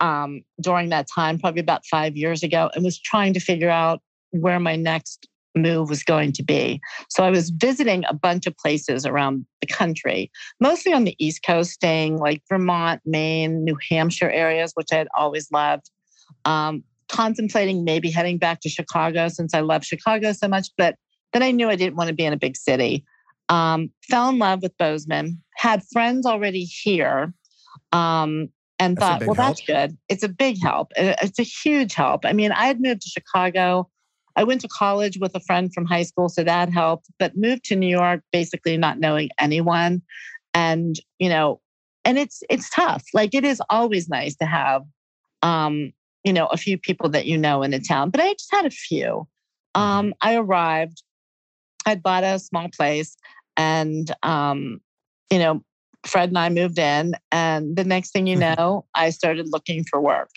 [0.00, 4.00] um, during that time, probably about five years ago, and was trying to figure out
[4.30, 6.80] where my next move was going to be.
[7.08, 11.42] So I was visiting a bunch of places around the country, mostly on the East
[11.46, 15.90] Coast, staying like Vermont, Maine, New Hampshire areas, which I had always loved.
[16.44, 20.96] Um, contemplating maybe heading back to Chicago since I love Chicago so much, but
[21.32, 23.04] then I knew I didn't want to be in a big city.
[23.48, 27.32] Um, fell in love with Bozeman, had friends already here.
[27.92, 29.56] Um, and That's thought, well, help.
[29.56, 29.96] that's good.
[30.08, 30.92] It's a big help.
[30.96, 32.24] It's a huge help.
[32.24, 33.88] I mean, I had moved to Chicago.
[34.36, 37.64] I went to college with a friend from high school, so that helped, but moved
[37.66, 40.02] to New York basically not knowing anyone.
[40.54, 41.60] And, you know,
[42.04, 43.04] and it's it's tough.
[43.14, 44.82] Like it is always nice to have
[45.42, 45.92] um,
[46.24, 48.66] you know, a few people that you know in a town, but I just had
[48.66, 49.28] a few.
[49.74, 51.02] Um, I arrived,
[51.86, 53.16] I'd bought a small place,
[53.56, 54.80] and um,
[55.30, 55.62] you know,
[56.06, 60.00] Fred and I moved in, and the next thing you know, I started looking for
[60.00, 60.30] work.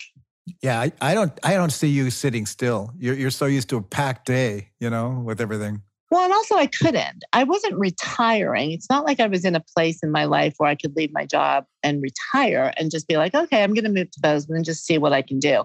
[0.62, 2.92] Yeah, I, I don't I don't see you sitting still.
[2.98, 5.82] You're you're so used to a packed day, you know, with everything.
[6.10, 7.24] Well, and also I couldn't.
[7.34, 8.72] I wasn't retiring.
[8.72, 11.12] It's not like I was in a place in my life where I could leave
[11.12, 14.56] my job and retire and just be like, okay, I'm going to move to Bozeman
[14.56, 15.64] and just see what I can do.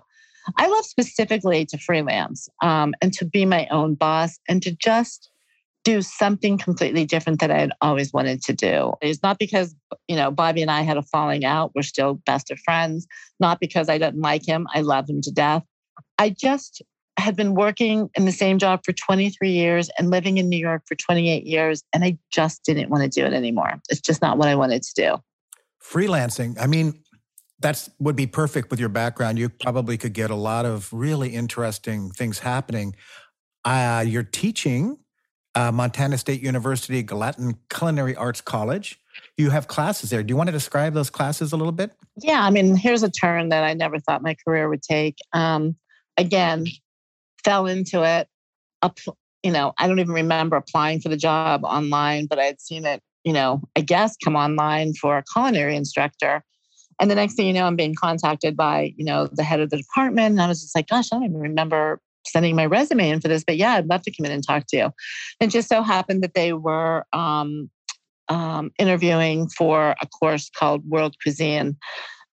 [0.57, 5.29] I love specifically to freelance um, and to be my own boss and to just
[5.83, 8.93] do something completely different that I had always wanted to do.
[9.01, 9.75] It's not because,
[10.07, 11.71] you know, Bobby and I had a falling out.
[11.75, 13.05] We're still best of friends.
[13.39, 14.65] Not because I didn't like him.
[14.73, 15.63] I love him to death.
[16.17, 16.81] I just
[17.17, 20.83] had been working in the same job for 23 years and living in New York
[20.87, 21.83] for 28 years.
[21.93, 23.79] And I just didn't want to do it anymore.
[23.89, 25.17] It's just not what I wanted to do.
[25.83, 26.55] Freelancing.
[26.59, 27.02] I mean,
[27.63, 29.39] that's would be perfect with your background.
[29.39, 32.95] You probably could get a lot of really interesting things happening.
[33.65, 34.97] Uh, you're teaching
[35.55, 38.99] uh, Montana State University Gallatin Culinary Arts College.
[39.37, 40.21] You have classes there.
[40.21, 41.91] Do you want to describe those classes a little bit?
[42.21, 45.17] Yeah, I mean, here's a turn that I never thought my career would take.
[45.31, 45.75] Um,
[46.17, 46.65] again,
[47.43, 48.27] fell into it.
[48.81, 48.99] Up,
[49.41, 52.85] you know, I don't even remember applying for the job online, but I had seen
[52.85, 56.43] it, you know, I guess come online for a culinary instructor.
[56.99, 59.69] And the next thing you know, I'm being contacted by, you know, the head of
[59.69, 60.31] the department.
[60.31, 63.27] And I was just like, gosh, I don't even remember sending my resume in for
[63.27, 64.91] this, but yeah, I'd love to come in and talk to you.
[65.39, 67.69] And just so happened that they were um,
[68.29, 71.77] um, interviewing for a course called World Cuisine.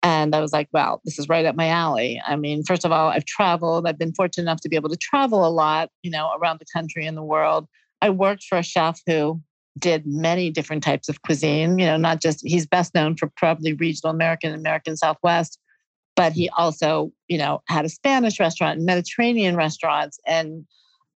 [0.02, 2.22] And I was like, wow, this is right up my alley.
[2.26, 3.88] I mean, first of all, I've traveled.
[3.88, 6.66] I've been fortunate enough to be able to travel a lot, you know, around the
[6.74, 7.68] country and the world.
[8.02, 9.42] I worked for a chef who
[9.80, 13.74] did many different types of cuisine, you know, not just, he's best known for probably
[13.74, 15.60] regional American, and American Southwest,
[16.16, 20.66] but he also, you know, had a Spanish restaurant and Mediterranean restaurants and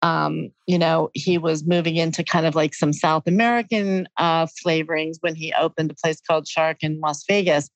[0.04, 5.18] Um, you know, he was moving into kind of like some South American uh, flavorings
[5.22, 7.68] when he opened a place called Shark in Las Vegas.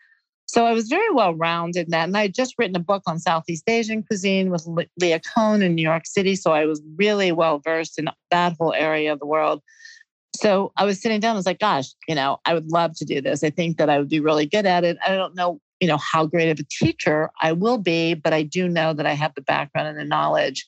[0.46, 2.08] So I was very well rounded in that.
[2.08, 4.68] And I had just written a book on Southeast Asian cuisine with
[5.00, 6.36] Leah Cohen in New York City.
[6.36, 9.62] So I was really well versed in that whole area of the world.
[10.42, 13.06] So I was sitting down, I was like, gosh, you know, I would love to
[13.06, 13.44] do this.
[13.44, 14.98] I think that I would be really good at it.
[15.06, 18.42] I don't know, you know, how great of a teacher I will be, but I
[18.42, 20.68] do know that I have the background and the knowledge.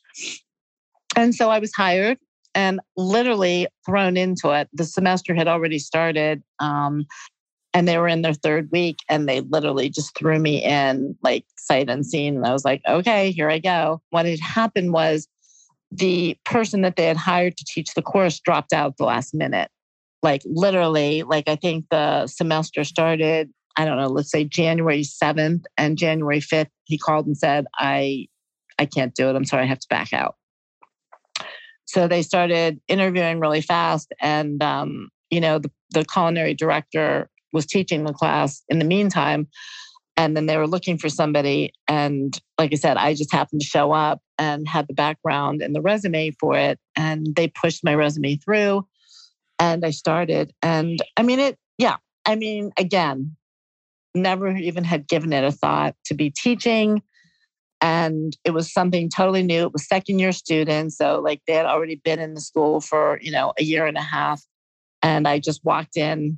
[1.15, 2.19] And so I was hired
[2.53, 4.69] and literally thrown into it.
[4.73, 6.43] The semester had already started.
[6.59, 7.07] Um,
[7.73, 11.45] and they were in their third week and they literally just threw me in like
[11.57, 12.35] sight unseen.
[12.35, 14.03] And I was like, okay, here I go.
[14.11, 15.27] What had happened was
[15.95, 19.69] the person that they had hired to teach the course dropped out the last minute.
[20.23, 25.63] Like literally, like I think the semester started, I don't know, let's say January 7th
[25.77, 28.27] and January 5th, he called and said, I
[28.79, 29.35] I can't do it.
[29.35, 30.35] I'm sorry, I have to back out.
[31.85, 34.11] So they started interviewing really fast.
[34.19, 39.47] And um, you know, the, the culinary director was teaching the class in the meantime.
[40.17, 41.71] And then they were looking for somebody.
[41.87, 45.75] And like I said, I just happened to show up and had the background and
[45.75, 46.79] the resume for it.
[46.95, 48.87] And they pushed my resume through
[49.59, 50.53] and I started.
[50.61, 53.35] And I mean, it, yeah, I mean, again,
[54.15, 57.01] never even had given it a thought to be teaching.
[57.81, 59.63] And it was something totally new.
[59.63, 60.97] It was second year students.
[60.97, 63.97] So, like, they had already been in the school for, you know, a year and
[63.97, 64.41] a half.
[65.01, 66.37] And I just walked in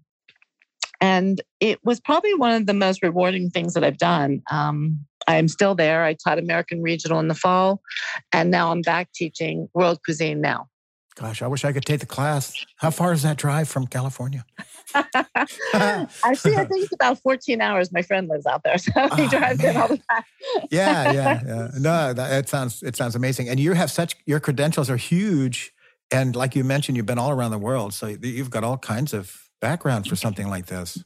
[1.01, 4.41] and it was probably one of the most rewarding things that I've done.
[4.51, 6.03] Um, I'm still there.
[6.03, 7.81] I taught American Regional in the fall,
[8.31, 10.67] and now I'm back teaching world cuisine now.
[11.15, 12.53] Gosh, I wish I could take the class.
[12.75, 14.45] How far is that drive from California?
[14.93, 17.91] Actually, I think it's about 14 hours.
[17.91, 19.75] My friend lives out there, so he oh, drives man.
[19.75, 20.23] in all the time.
[20.69, 21.67] yeah, yeah, yeah.
[21.79, 23.47] No, that, it sounds it sounds amazing.
[23.47, 25.73] And you have such your credentials are huge,
[26.11, 29.13] and like you mentioned, you've been all around the world, so you've got all kinds
[29.13, 31.03] of background for something like this.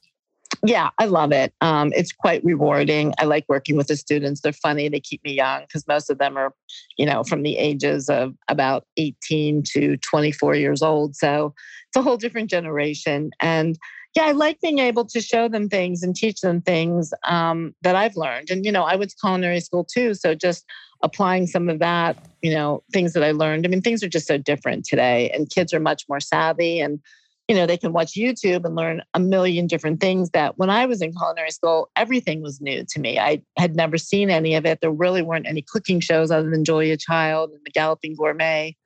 [0.66, 1.54] Yeah, I love it.
[1.62, 3.14] Um, it's quite rewarding.
[3.18, 4.42] I like working with the students.
[4.42, 4.90] They're funny.
[4.90, 6.54] They keep me young because most of them are,
[6.98, 11.16] you know, from the ages of about 18 to 24 years old.
[11.16, 11.54] So
[11.88, 13.30] it's a whole different generation.
[13.40, 13.78] And
[14.16, 17.96] yeah, I like being able to show them things and teach them things um, that
[17.96, 18.50] I've learned.
[18.50, 20.14] And, you know, I went to culinary school too.
[20.14, 20.66] So just
[21.02, 23.66] applying some of that, you know, things that I learned.
[23.66, 26.82] I mean, things are just so different today, and kids are much more savvy.
[26.82, 27.00] And
[27.50, 30.86] you know, they can watch YouTube and learn a million different things that when I
[30.86, 33.18] was in culinary school, everything was new to me.
[33.18, 34.82] I had never seen any of it.
[34.82, 38.78] There really weren't any cooking shows other than Julia Child and the Galloping Gourmet.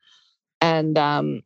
[0.61, 1.41] And um,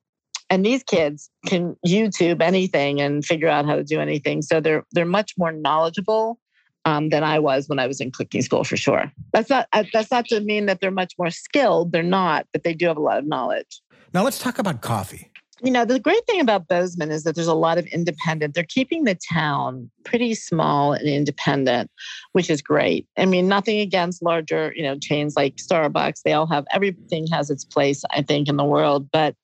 [0.51, 4.43] and these kids can YouTube anything and figure out how to do anything.
[4.43, 6.37] So they're they're much more knowledgeable
[6.85, 9.11] um, than I was when I was in cooking school for sure.
[9.33, 11.93] That's not uh, that's not to mean that they're much more skilled.
[11.93, 13.81] They're not, but they do have a lot of knowledge.
[14.13, 17.47] Now let's talk about coffee you know, the great thing about Bozeman is that there's
[17.47, 18.53] a lot of independent.
[18.53, 21.89] They're keeping the town pretty small and independent,
[22.33, 23.07] which is great.
[23.17, 26.21] I mean, nothing against larger, you know, chains like Starbucks.
[26.23, 29.35] They all have everything has its place, I think, in the world, but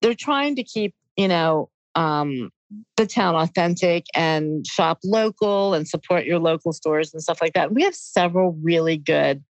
[0.00, 2.50] they're trying to keep, you know, um,
[2.96, 7.72] the town authentic and shop local and support your local stores and stuff like that.
[7.72, 9.42] We have several really good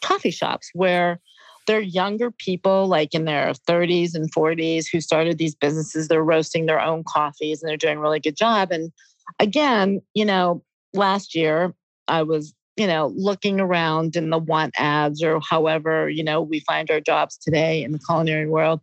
[0.00, 1.20] coffee shops where
[1.66, 6.08] they're younger people like in their 30s and 40s who started these businesses.
[6.08, 8.72] They're roasting their own coffees and they're doing a really good job.
[8.72, 8.92] And
[9.40, 10.62] again you know
[10.94, 11.74] last year
[12.08, 16.60] i was you know looking around in the want ads or however you know we
[16.60, 18.80] find our jobs today in the culinary world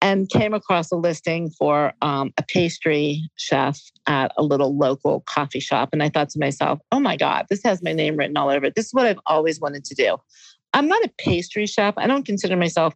[0.00, 5.60] and came across a listing for um, a pastry chef at a little local coffee
[5.60, 5.90] shop.
[5.92, 8.66] And i thought to myself oh my god this has my name written all over
[8.66, 8.74] it.
[8.74, 10.16] This is what i've always wanted to do
[10.74, 11.94] I'm not a pastry chef.
[11.96, 12.94] I don't consider myself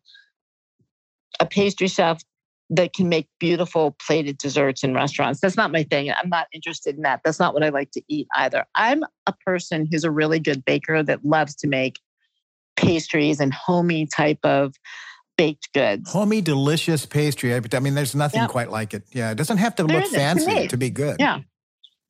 [1.41, 2.23] a pastry chef
[2.71, 5.41] that can make beautiful plated desserts in restaurants.
[5.41, 6.11] That's not my thing.
[6.11, 7.21] I'm not interested in that.
[7.25, 8.67] That's not what I like to eat either.
[8.75, 11.99] I'm a person who's a really good baker that loves to make
[12.77, 14.75] pastries and homey type of
[15.39, 16.13] baked goods.
[16.13, 17.55] Homey, delicious pastry.
[17.55, 18.51] I mean, there's nothing yep.
[18.51, 19.05] quite like it.
[19.13, 21.17] Yeah, it doesn't have to there look fancy to, to, be good.
[21.19, 21.41] Yeah.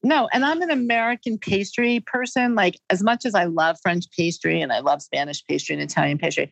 [0.02, 2.54] No, and I'm an American pastry person.
[2.54, 6.18] Like as much as I love French pastry and I love Spanish pastry and Italian
[6.18, 6.50] pastry,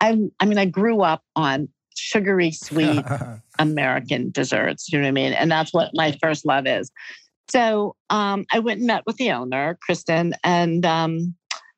[0.00, 3.04] I I mean I grew up on sugary sweet
[3.58, 4.90] American desserts.
[4.90, 5.32] You know what I mean?
[5.32, 6.90] And that's what my first love is.
[7.48, 11.34] So um, I went and met with the owner, Kristen, and um,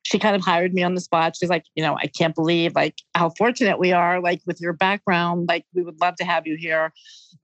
[0.09, 1.35] she kind of hired me on the spot.
[1.35, 4.73] She's like, you know, I can't believe like how fortunate we are, like with your
[4.73, 6.91] background, like we would love to have you here.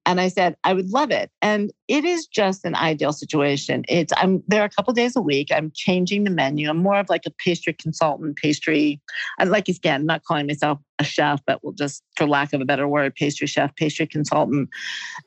[0.08, 1.30] And I said, I would love it.
[1.44, 3.86] And it is just an ideal situation.
[3.88, 5.50] It's I'm there a couple days a week.
[5.52, 6.68] I'm changing the menu.
[6.68, 9.00] I'm more of like a pastry consultant, pastry.
[9.38, 12.66] I like again, not calling myself a chef, but we'll just, for lack of a
[12.66, 14.70] better word, pastry chef, pastry consultant.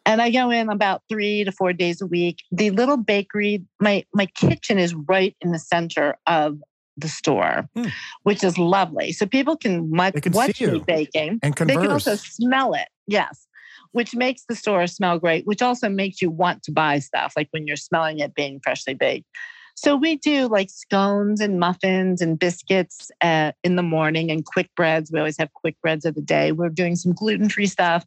[0.06, 2.38] And I go in about three to four days a week.
[2.50, 6.58] The little bakery, my my kitchen is right in the center of
[6.98, 7.86] the store, hmm.
[8.22, 9.12] which is lovely.
[9.12, 11.40] So people can, much, can watch me baking.
[11.42, 11.76] And converse.
[11.76, 12.88] They can also smell it.
[13.06, 13.46] Yes.
[13.92, 17.48] Which makes the store smell great, which also makes you want to buy stuff, like
[17.52, 19.26] when you're smelling it being freshly baked.
[19.74, 24.68] So we do like scones and muffins and biscuits uh, in the morning and quick
[24.74, 25.12] breads.
[25.12, 26.50] We always have quick breads of the day.
[26.50, 28.04] We're doing some gluten free stuff.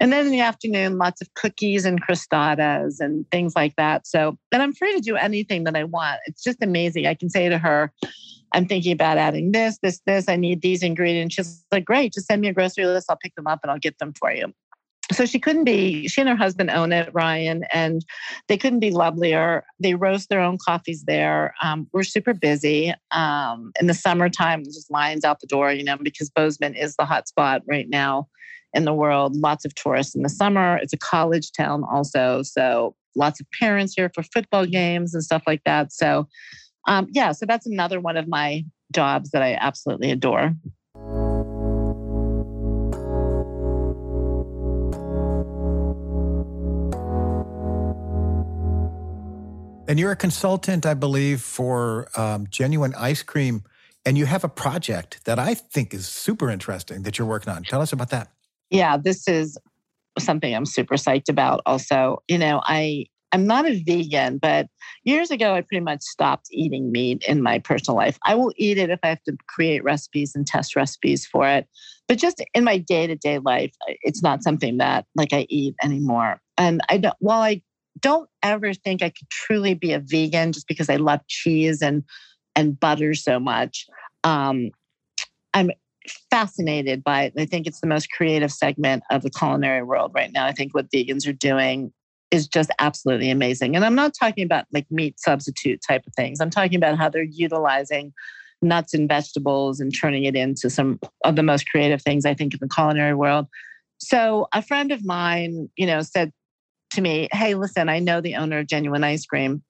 [0.00, 4.06] And then in the afternoon, lots of cookies and crostadas and things like that.
[4.06, 6.20] So, and I'm free to do anything that I want.
[6.26, 7.06] It's just amazing.
[7.06, 7.92] I can say to her,
[8.52, 10.28] I'm thinking about adding this, this, this.
[10.28, 11.34] I need these ingredients.
[11.34, 13.10] She's like, great, just send me a grocery list.
[13.10, 14.52] I'll pick them up and I'll get them for you.
[15.10, 18.04] So she couldn't be, she and her husband own it, Ryan, and
[18.46, 19.64] they couldn't be lovelier.
[19.80, 21.54] They roast their own coffees there.
[21.62, 22.92] Um, we're super busy.
[23.10, 27.06] Um, in the summertime, just lines out the door, you know, because Bozeman is the
[27.06, 28.28] hot spot right now
[28.74, 29.36] in the world.
[29.36, 30.76] Lots of tourists in the summer.
[30.76, 32.42] It's a college town also.
[32.42, 35.92] So lots of parents here for football games and stuff like that.
[35.92, 36.28] So
[36.86, 40.54] um, yeah, so that's another one of my jobs that I absolutely adore.
[49.88, 53.64] And you're a consultant, I believe, for um, genuine ice cream.
[54.04, 57.62] And you have a project that I think is super interesting that you're working on.
[57.64, 58.30] Tell us about that.
[58.70, 59.58] Yeah, this is
[60.18, 61.60] something I'm super psyched about.
[61.66, 64.68] Also, you know, I I'm not a vegan, but
[65.04, 68.18] years ago, I pretty much stopped eating meat in my personal life.
[68.24, 71.66] I will eat it if I have to create recipes and test recipes for it.
[72.06, 75.74] But just in my day to day life, it's not something that like I eat
[75.82, 76.40] anymore.
[76.56, 77.62] And I don't, while I
[78.00, 82.04] don't ever think I could truly be a vegan just because I love cheese and,
[82.56, 83.86] and butter so much,
[84.24, 84.70] um,
[85.52, 85.70] I'm
[86.30, 87.34] fascinated by it.
[87.38, 90.46] I think it's the most creative segment of the culinary world right now.
[90.46, 91.92] I think what vegans are doing
[92.30, 93.74] is just absolutely amazing.
[93.74, 96.40] And I'm not talking about like meat substitute type of things.
[96.40, 98.12] I'm talking about how they're utilizing
[98.60, 102.52] nuts and vegetables and turning it into some of the most creative things I think
[102.52, 103.46] in the culinary world.
[103.98, 106.32] So a friend of mine, you know, said
[106.90, 109.62] to me, "Hey, listen, I know the owner of Genuine Ice Cream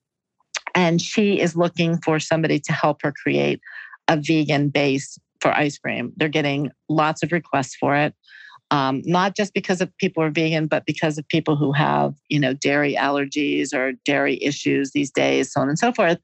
[0.74, 3.60] and she is looking for somebody to help her create
[4.06, 6.12] a vegan base for ice cream.
[6.16, 8.14] They're getting lots of requests for it
[8.70, 12.38] um, not just because of people are vegan, but because of people who have, you
[12.38, 16.18] know, dairy allergies or dairy issues these days, so on and so forth.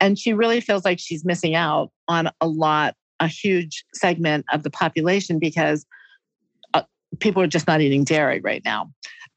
[0.00, 4.64] And she really feels like she's missing out on a lot, a huge segment of
[4.64, 5.86] the population because
[6.74, 6.82] uh,
[7.20, 8.90] people are just not eating dairy right now.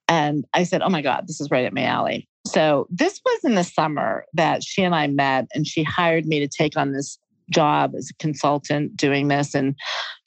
[0.08, 2.28] And I said, oh my God, this is right at my alley.
[2.48, 6.40] So this was in the summer that she and I met, and she hired me
[6.40, 7.20] to take on this
[7.52, 9.76] job as a consultant doing this and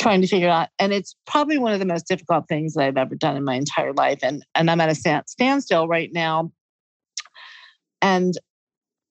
[0.00, 2.96] trying to figure out and it's probably one of the most difficult things that I've
[2.96, 6.52] ever done in my entire life and and I'm at a stand, standstill right now.
[8.02, 8.34] And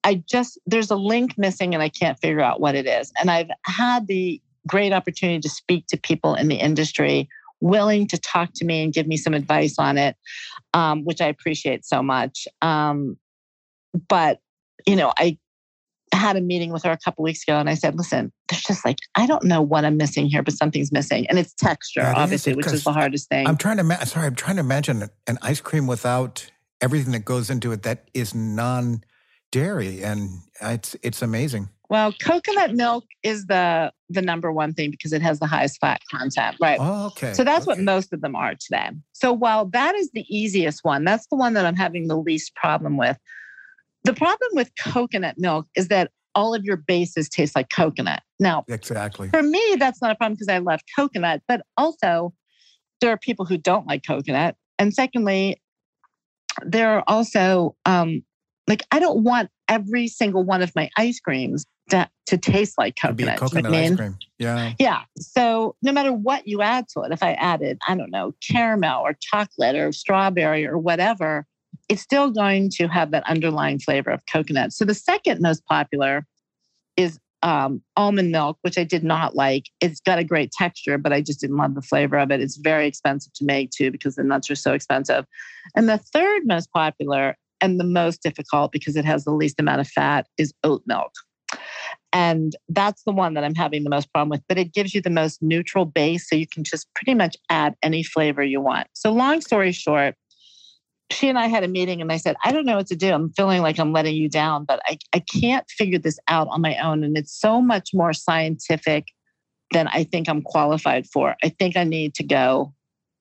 [0.04, 3.12] I just there's a link missing and I can't figure out what it is.
[3.20, 7.30] And I've had the great opportunity to speak to people in the industry
[7.62, 10.16] willing to talk to me and give me some advice on it
[10.74, 12.48] um, which I appreciate so much.
[12.62, 13.18] Um,
[14.08, 14.40] but
[14.86, 15.38] you know I
[16.14, 18.86] had a meeting with her a couple weeks ago and I said, listen, there's just
[18.86, 21.28] like, I don't know what I'm missing here, but something's missing.
[21.28, 23.48] And it's texture, that obviously, is, which is the hardest thing.
[23.48, 26.50] I'm trying to, ma- sorry, I'm trying to imagine an ice cream without
[26.82, 29.04] everything that goes into it that is non
[29.52, 30.04] dairy.
[30.04, 30.30] And
[30.62, 31.70] it's, it's amazing.
[31.90, 36.02] Well, coconut milk is the the number one thing because it has the highest fat
[36.10, 36.78] content, right?
[36.80, 37.34] Oh, okay.
[37.34, 37.80] So that's okay.
[37.80, 38.92] what most of them are today.
[39.14, 42.56] So while that is the easiest one, that's the one that I'm having the least
[42.56, 43.18] problem with.
[44.04, 48.22] The problem with coconut milk is that all of your bases taste like coconut.
[48.40, 49.30] Now, exactly.
[49.30, 52.34] For me, that's not a problem because I love coconut, but also
[53.02, 54.56] there are people who don't like coconut.
[54.78, 55.62] And secondly,
[56.64, 58.24] there are also um,
[58.68, 62.96] like I don't want every single one of my ice creams to, to taste like
[63.02, 63.40] coconut.
[63.40, 64.18] coconut you know ice cream.
[64.38, 64.74] Yeah.
[64.80, 65.02] Yeah.
[65.20, 69.02] So no matter what you add to it, if I added, I don't know, caramel
[69.02, 71.46] or chocolate or strawberry or whatever,
[71.90, 74.72] it's still going to have that underlying flavor of coconut.
[74.72, 76.26] So the second most popular
[76.96, 79.66] is um, almond milk, which I did not like.
[79.82, 82.42] It's got a great texture, but I just didn't love the flavor of it.
[82.42, 85.26] It's very expensive to make too because the nuts are so expensive.
[85.76, 89.82] And the third most popular and the most difficult because it has the least amount
[89.82, 91.12] of fat is oat milk.
[92.12, 95.02] And that's the one that I'm having the most problem with, but it gives you
[95.02, 96.28] the most neutral base.
[96.28, 98.88] So you can just pretty much add any flavor you want.
[98.94, 100.16] So, long story short,
[101.12, 103.12] she and I had a meeting and I said, I don't know what to do.
[103.12, 106.62] I'm feeling like I'm letting you down, but I, I can't figure this out on
[106.62, 107.04] my own.
[107.04, 109.08] And it's so much more scientific
[109.72, 111.36] than I think I'm qualified for.
[111.44, 112.74] I think I need to go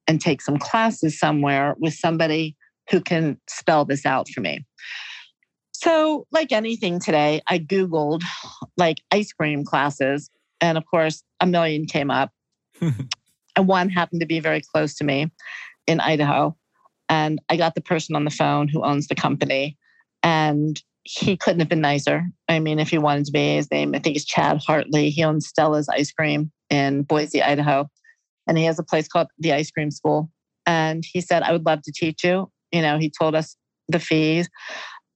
[0.06, 2.56] and take some classes somewhere with somebody
[2.90, 4.64] who can spell this out for me.
[5.72, 8.22] So, like anything today, I Googled
[8.76, 10.30] like ice cream classes.
[10.60, 12.32] And of course, a million came up.
[12.80, 15.30] and one happened to be very close to me
[15.86, 16.56] in Idaho.
[17.08, 19.76] And I got the person on the phone who owns the company.
[20.22, 22.24] And he couldn't have been nicer.
[22.48, 25.10] I mean, if he wanted to be, his name, I think is Chad Hartley.
[25.10, 27.88] He owns Stella's Ice Cream in Boise, Idaho.
[28.46, 30.30] And he has a place called the Ice Cream School.
[30.66, 32.50] And he said, I would love to teach you.
[32.72, 33.56] You know, he told us
[33.88, 34.48] the fees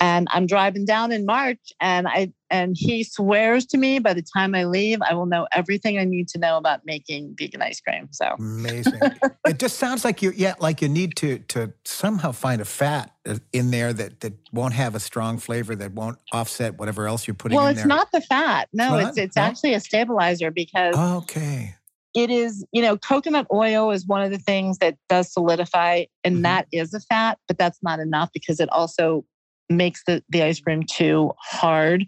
[0.03, 4.25] and I'm driving down in March and I and he swears to me by the
[4.37, 7.81] time I leave I will know everything I need to know about making vegan ice
[7.81, 8.09] cream.
[8.11, 9.01] So amazing.
[9.47, 13.13] it just sounds like you yeah like you need to to somehow find a fat
[13.27, 17.29] uh, in there that that won't have a strong flavor that won't offset whatever else
[17.29, 18.69] you're putting well, it's not the fat.
[18.73, 19.43] No, it's it's, it's no?
[19.43, 21.77] actually a stabilizer because Okay.
[22.15, 26.39] it is, you know, coconut oil is one of the things that does solidify, and
[26.39, 26.43] Mhm.
[26.43, 29.25] that is a fat, but that's not enough because it also
[29.69, 32.05] makes the, the ice cream too hard.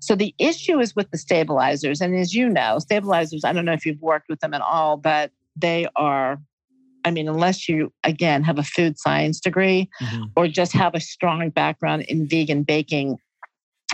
[0.00, 2.00] So the issue is with the stabilizers.
[2.00, 4.96] And as you know, stabilizers, I don't know if you've worked with them at all,
[4.96, 6.38] but they are,
[7.04, 10.30] I mean, unless you, again, have a food science degree Mhm.
[10.36, 13.18] or just have a strong background in vegan baking,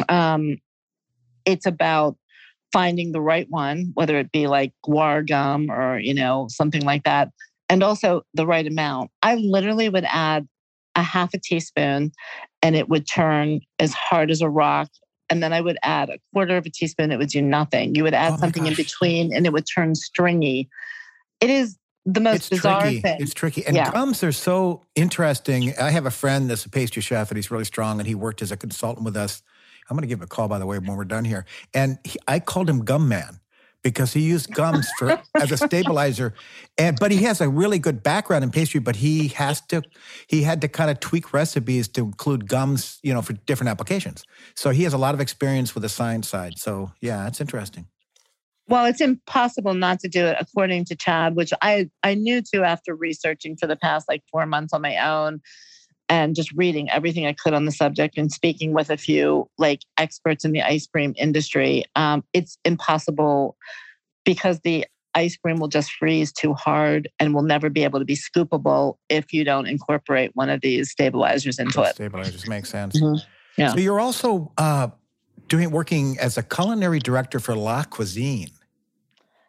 [0.09, 0.57] um,
[1.45, 2.17] it's about
[2.73, 7.05] finding the right one, whether it be like guar gum or, you know, something like
[7.05, 7.29] that,
[7.69, 9.11] and also the right amount.
[9.23, 10.49] I literally would add
[10.95, 12.13] a half a teaspoon
[12.63, 14.89] and it would turn as hard as a rock.
[15.31, 17.95] And then I would add a quarter of a teaspoon, it would do nothing.
[17.95, 20.69] You would add Oh something in between and it would turn stringy.
[21.41, 23.01] It is the most It's bizarre tricky.
[23.01, 23.17] thing.
[23.21, 23.65] It's tricky.
[23.67, 23.91] And Yeah.
[23.91, 25.73] gums are so interesting.
[25.79, 28.43] I have a friend that's a pastry chef and he's really strong and he worked
[28.43, 29.43] as a consultant with us.
[29.89, 31.45] I'm going to give him a call, by the way, when we're done here.
[31.75, 33.41] And he, I called him Gum Man
[33.83, 36.35] because he used gums for as a stabilizer.
[36.79, 39.83] And but he has a really good background in pastry, but he has to
[40.27, 44.25] he had to kind of tweak recipes to include gums, you know, for different applications.
[44.55, 46.59] So he has a lot of experience with the science side.
[46.59, 47.87] So yeah, that's interesting.
[48.69, 52.63] Well, it's impossible not to do it, according to Chad, which I I knew too
[52.63, 55.41] after researching for the past like four months on my own,
[56.13, 59.81] and just reading everything I could on the subject and speaking with a few like
[59.97, 61.85] experts in the ice cream industry.
[61.97, 63.57] Um, it's impossible
[64.27, 64.85] because the
[65.15, 68.99] ice cream will just freeze too hard and will never be able to be scoopable
[69.09, 71.95] if you don't incorporate one of these stabilizers into it.
[71.95, 73.01] Stabilizers make sense.
[73.01, 73.19] Mhm.
[73.57, 73.73] Yeah.
[73.73, 74.89] So you're also uh,
[75.49, 78.51] doing working as a culinary director for La Cuisine.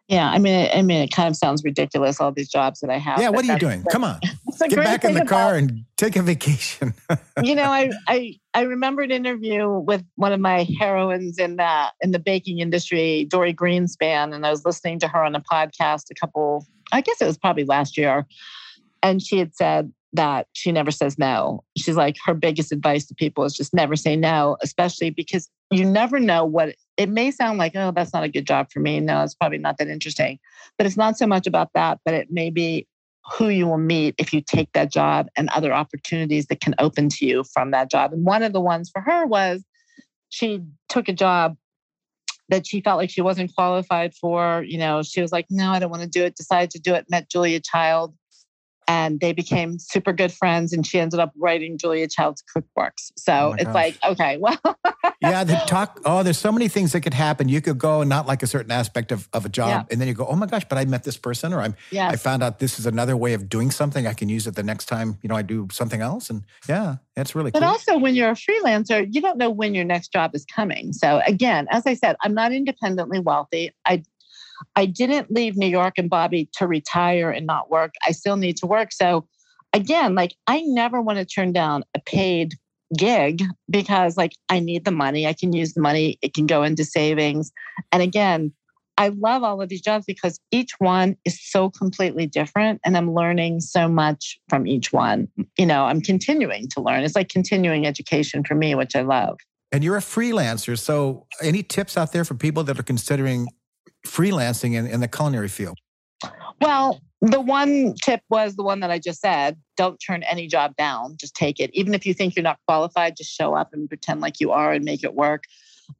[0.08, 2.20] Yeah, I mean, I mean, it kind of sounds ridiculous.
[2.20, 3.20] All these jobs that I have.
[3.20, 3.84] Yeah, what are you doing?
[3.90, 4.20] Come on,
[4.60, 6.94] get back in the about car and take a vacation.
[7.44, 11.92] you know, I, I I remember an interview with one of my heroines in the
[12.02, 16.12] in the baking industry, Dorie Greenspan, and I was listening to her on a podcast
[16.12, 18.26] a couple, I guess it was probably last year,
[19.02, 21.64] and she had said that she never says no.
[21.76, 25.86] She's like her biggest advice to people is just never say no, especially because you
[25.86, 27.76] never know what it may sound like.
[27.76, 29.00] Oh, that's not a good job for me.
[29.00, 30.40] No, it's probably not that interesting,
[30.78, 32.00] but it's not so much about that.
[32.06, 32.88] But it may be
[33.32, 37.10] who you will meet if you take that job and other opportunities that can open
[37.10, 38.12] to you from that job.
[38.14, 39.64] And one of the ones for her was
[40.30, 41.56] she took a job
[42.50, 44.64] that she felt like she wasn't qualified for.
[44.68, 46.94] You know, she was like, no, I don't want to do it, decided to do
[46.94, 48.14] it, met Julia Child,
[48.88, 50.74] and they became super good friends.
[50.74, 53.12] And she ended up writing Julia Child's cookbooks.
[53.18, 53.74] So Oh it's gosh.
[53.74, 54.60] like, okay, well,
[55.22, 56.00] yeah, the talk.
[56.06, 57.50] Oh, there's so many things that could happen.
[57.50, 59.84] You could go and not like a certain aspect of, of a job, Yeah.
[59.92, 62.16] and then you go, oh my gosh, but I met this person, or I'm I
[62.16, 64.06] found out this is another way of doing something.
[64.08, 66.96] I can use it the next time you know I do something else, and yeah,
[67.16, 67.70] that's really But cool.
[67.70, 70.94] also, when you're a freelancer, you don't know when your next job is coming.
[70.94, 73.72] So again, as I said, I'm not independently wealthy.
[73.86, 74.04] I
[74.76, 77.94] I didn't leave New York and Bobby to retire and not work.
[78.06, 78.92] I still need to work.
[78.92, 79.28] So
[79.74, 82.56] again, like I never want to turn down a paid
[82.98, 85.26] gig because like I need the money.
[85.26, 86.20] I can use the money.
[86.22, 87.52] It can go into savings.
[87.92, 88.54] And again,
[88.96, 93.14] I love all of these jobs because each one is so completely different and I'm
[93.16, 95.28] learning so much from each one.
[95.58, 97.04] You know, I'm continuing to learn.
[97.04, 99.40] It's like continuing education for me, which I love.
[99.72, 103.48] and you're a freelancer, so any tips out there for people that are considering
[104.06, 105.78] freelancing in, in the culinary field?
[106.62, 110.76] Well, the one tip was the one that I just said don't turn any job
[110.76, 111.70] down, just take it.
[111.74, 114.72] Even if you think you're not qualified, just show up and pretend like you are
[114.74, 115.44] and make it work.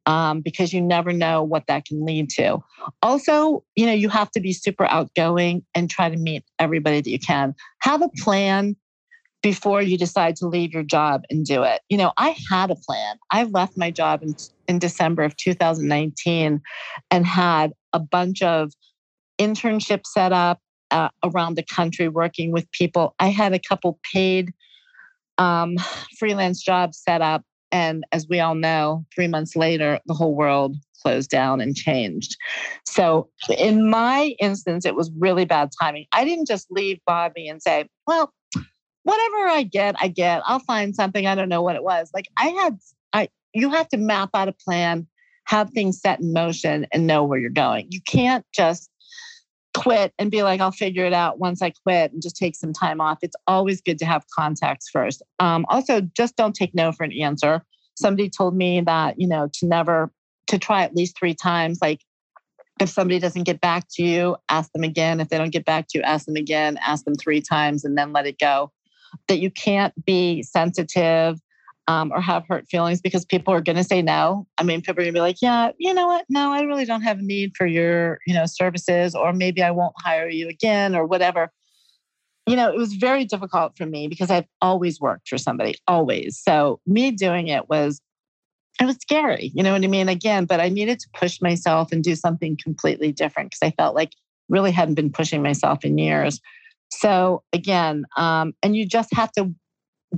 [0.06, 2.62] um, because you never know what that can lead to.
[3.02, 7.10] Also, you know, you have to be super outgoing and try to meet everybody that
[7.10, 7.54] you can.
[7.80, 8.76] Have a plan
[9.42, 11.82] before you decide to leave your job and do it.
[11.90, 13.16] You know, I had a plan.
[13.30, 14.34] I left my job in,
[14.68, 16.62] in December of 2019
[17.10, 18.72] and had a bunch of
[19.40, 23.14] internships set up uh, around the country working with people.
[23.18, 24.52] I had a couple paid
[25.38, 25.76] um,
[26.18, 27.42] freelance jobs set up.
[27.72, 32.36] And as we all know, three months later, the whole world closed down and changed.
[32.86, 33.28] So,
[33.58, 36.06] in my instance, it was really bad timing.
[36.12, 38.32] I didn't just leave Bobby and say, well,
[39.02, 40.42] whatever I get, I get.
[40.46, 41.26] I'll find something.
[41.26, 42.10] I don't know what it was.
[42.14, 42.78] Like I had,
[43.12, 45.06] I you have to map out a plan,
[45.46, 47.86] have things set in motion, and know where you're going.
[47.90, 48.90] You can't just
[49.74, 52.72] quit and be like, I'll figure it out once I quit and just take some
[52.72, 53.18] time off.
[53.22, 55.22] It's always good to have contacts first.
[55.40, 57.62] Um, also, just don't take no for an answer.
[57.96, 60.10] Somebody told me that, you know, to never,
[60.46, 61.78] to try at least three times.
[61.82, 62.00] Like
[62.80, 65.20] if somebody doesn't get back to you, ask them again.
[65.20, 67.98] If they don't get back to you, ask them again, ask them three times and
[67.98, 68.72] then let it go.
[69.28, 71.38] That you can't be sensitive
[71.86, 74.46] um, or have hurt feelings because people are going to say no.
[74.58, 76.24] I mean, people are going to be like, yeah, you know what?
[76.28, 79.70] No, I really don't have a need for your, you know, services, or maybe I
[79.70, 81.50] won't hire you again or whatever.
[82.46, 86.38] You know, it was very difficult for me because I've always worked for somebody, always.
[86.42, 88.00] So me doing it was,
[88.80, 89.50] it was scary.
[89.54, 90.08] You know what I mean?
[90.08, 93.94] Again, but I needed to push myself and do something completely different because I felt
[93.94, 94.12] like
[94.48, 96.40] really hadn't been pushing myself in years.
[96.90, 99.54] So again, um, and you just have to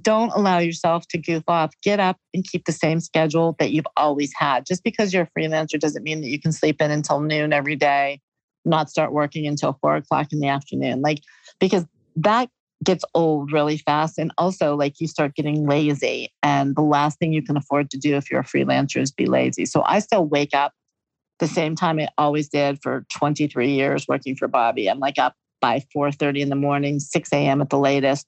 [0.00, 1.72] don't allow yourself to goof off.
[1.82, 4.66] Get up and keep the same schedule that you've always had.
[4.66, 7.76] Just because you're a freelancer doesn't mean that you can sleep in until noon every
[7.76, 8.20] day,
[8.64, 11.02] not start working until four o'clock in the afternoon.
[11.02, 11.20] Like,
[11.60, 11.84] because
[12.16, 12.48] that
[12.84, 14.18] gets old really fast.
[14.18, 16.32] And also, like, you start getting lazy.
[16.42, 19.26] And the last thing you can afford to do if you're a freelancer is be
[19.26, 19.66] lazy.
[19.66, 20.72] So I still wake up
[21.38, 24.88] the same time I always did for 23 years working for Bobby.
[24.88, 27.60] I'm like up by 4:30 in the morning, 6 a.m.
[27.60, 28.26] at the latest.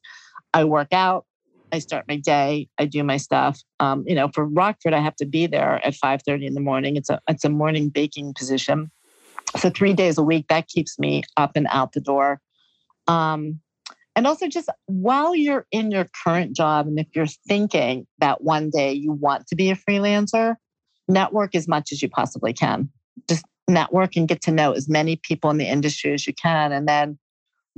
[0.54, 1.24] I work out,
[1.72, 2.68] I start my day.
[2.78, 3.60] I do my stuff.
[3.80, 6.60] Um, you know, for Rockford, I have to be there at five thirty in the
[6.60, 6.96] morning.
[6.96, 8.90] It's a it's a morning baking position,
[9.56, 10.46] so three days a week.
[10.48, 12.40] That keeps me up and out the door.
[13.06, 13.60] Um,
[14.16, 18.70] and also, just while you're in your current job, and if you're thinking that one
[18.70, 20.56] day you want to be a freelancer,
[21.06, 22.90] network as much as you possibly can.
[23.28, 26.72] Just network and get to know as many people in the industry as you can,
[26.72, 27.18] and then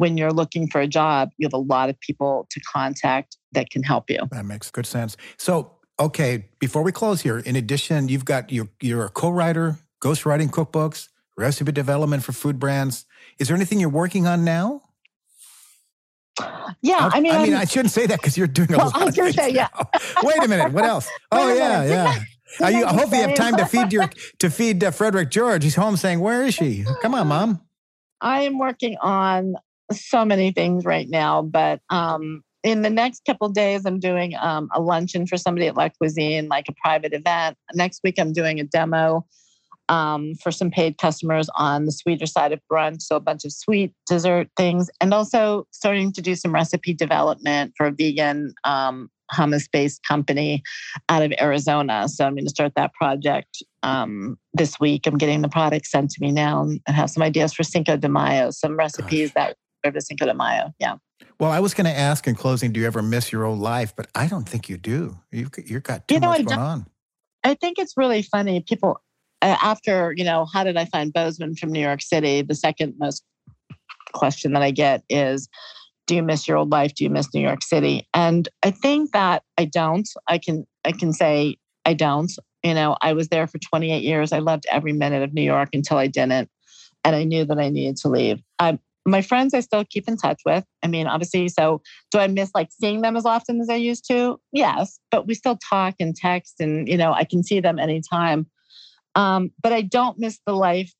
[0.00, 3.68] when you're looking for a job, you have a lot of people to contact that
[3.68, 4.20] can help you.
[4.30, 5.14] That makes good sense.
[5.36, 10.48] So, okay, before we close here, in addition, you've got you're, you're a co-writer, ghostwriting
[10.48, 13.04] cookbooks, recipe development for food brands.
[13.38, 14.80] Is there anything you're working on now?
[16.80, 18.78] Yeah, I mean, I mean, I'm, I should not say that because you're doing a
[18.78, 19.02] well, lot.
[19.02, 19.68] I was going to say, yeah.
[20.22, 20.72] Wait a minute.
[20.72, 21.08] What else?
[21.32, 22.18] Oh yeah, yeah.
[22.60, 25.62] Are you, I hope you have time to feed your to feed uh, Frederick George.
[25.62, 26.84] He's home saying, "Where is she?
[27.02, 27.60] Come on, mom."
[28.20, 29.54] I am working on
[29.92, 34.68] so many things right now, but um, in the next couple days, I'm doing um,
[34.74, 37.56] a luncheon for somebody at La Cuisine, like a private event.
[37.74, 39.26] Next week, I'm doing a demo
[39.88, 43.02] um, for some paid customers on the sweeter side of brunch.
[43.02, 47.72] So, a bunch of sweet dessert things, and also starting to do some recipe development
[47.76, 50.62] for a vegan um, hummus based company
[51.08, 52.08] out of Arizona.
[52.08, 55.06] So, I'm going to start that project um, this week.
[55.06, 58.08] I'm getting the product sent to me now and have some ideas for Cinco de
[58.08, 59.34] Mayo, some recipes Gosh.
[59.34, 60.74] that of Cinco de Mayo.
[60.78, 60.96] Yeah.
[61.38, 63.94] Well, I was going to ask in closing, do you ever miss your old life?
[63.96, 65.18] But I don't think you do.
[65.32, 66.86] You've, you've got too you know, much going on.
[67.44, 68.60] I think it's really funny.
[68.60, 69.00] People,
[69.42, 72.42] uh, after, you know, how did I find Bozeman from New York City?
[72.42, 73.24] The second most
[74.12, 75.48] question that I get is,
[76.06, 76.94] do you miss your old life?
[76.94, 78.06] Do you miss New York City?
[78.12, 80.08] And I think that I don't.
[80.26, 82.30] I can, I can say I don't.
[82.62, 84.32] You know, I was there for 28 years.
[84.32, 86.50] I loved every minute of New York until I didn't.
[87.04, 88.42] And I knew that I needed to leave.
[88.58, 90.64] I, my friends I still keep in touch with.
[90.82, 94.06] I mean, obviously, so do I miss like seeing them as often as I used
[94.08, 94.38] to?
[94.52, 98.46] Yes, but we still talk and text and, you know, I can see them anytime.
[99.14, 100.92] Um, but I don't miss the life.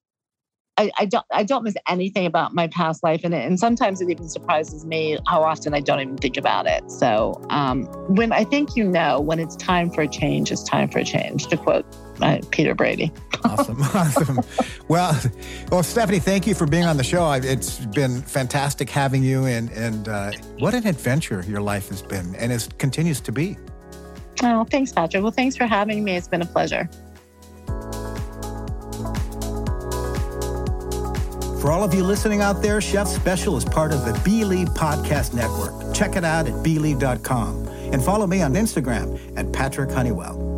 [0.80, 3.20] I, I don't I don't miss anything about my past life.
[3.22, 6.90] And, and sometimes it even surprises me how often I don't even think about it.
[6.90, 10.88] So um, when I think you know when it's time for a change, it's time
[10.88, 11.84] for a change, to quote
[12.22, 13.12] uh, Peter Brady.
[13.44, 14.40] awesome, awesome.
[14.88, 15.20] Well,
[15.70, 17.30] well, Stephanie, thank you for being on the show.
[17.32, 22.34] It's been fantastic having you, and and uh, what an adventure your life has been,
[22.36, 23.58] and it continues to be.
[24.42, 25.22] Oh, thanks, Patrick.
[25.22, 26.16] Well, thanks for having me.
[26.16, 26.88] It's been a pleasure.
[31.60, 35.34] For all of you listening out there, Chef Special is part of the Bleav Podcast
[35.34, 35.94] Network.
[35.94, 40.49] Check it out at bleav.com and follow me on Instagram at Patrick Honeywell.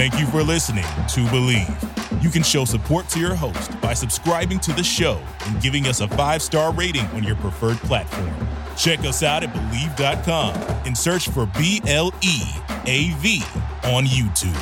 [0.00, 2.22] Thank you for listening to Bleav.
[2.22, 6.00] You can show support to your host by subscribing to the show and giving us
[6.00, 8.32] a five star rating on your preferred platform.
[8.78, 10.54] Check us out at Bleav.com
[10.86, 12.40] and search for B L E
[12.86, 13.42] A V
[13.84, 14.56] on YouTube.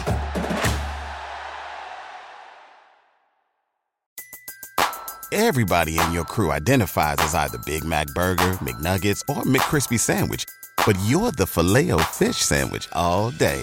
[5.30, 10.46] Everybody in your crew identifies as either Big Mac Burger, McNuggets, or McCrispy Sandwich,
[10.84, 13.62] but you're the Filet-O-Fish Sandwich all day.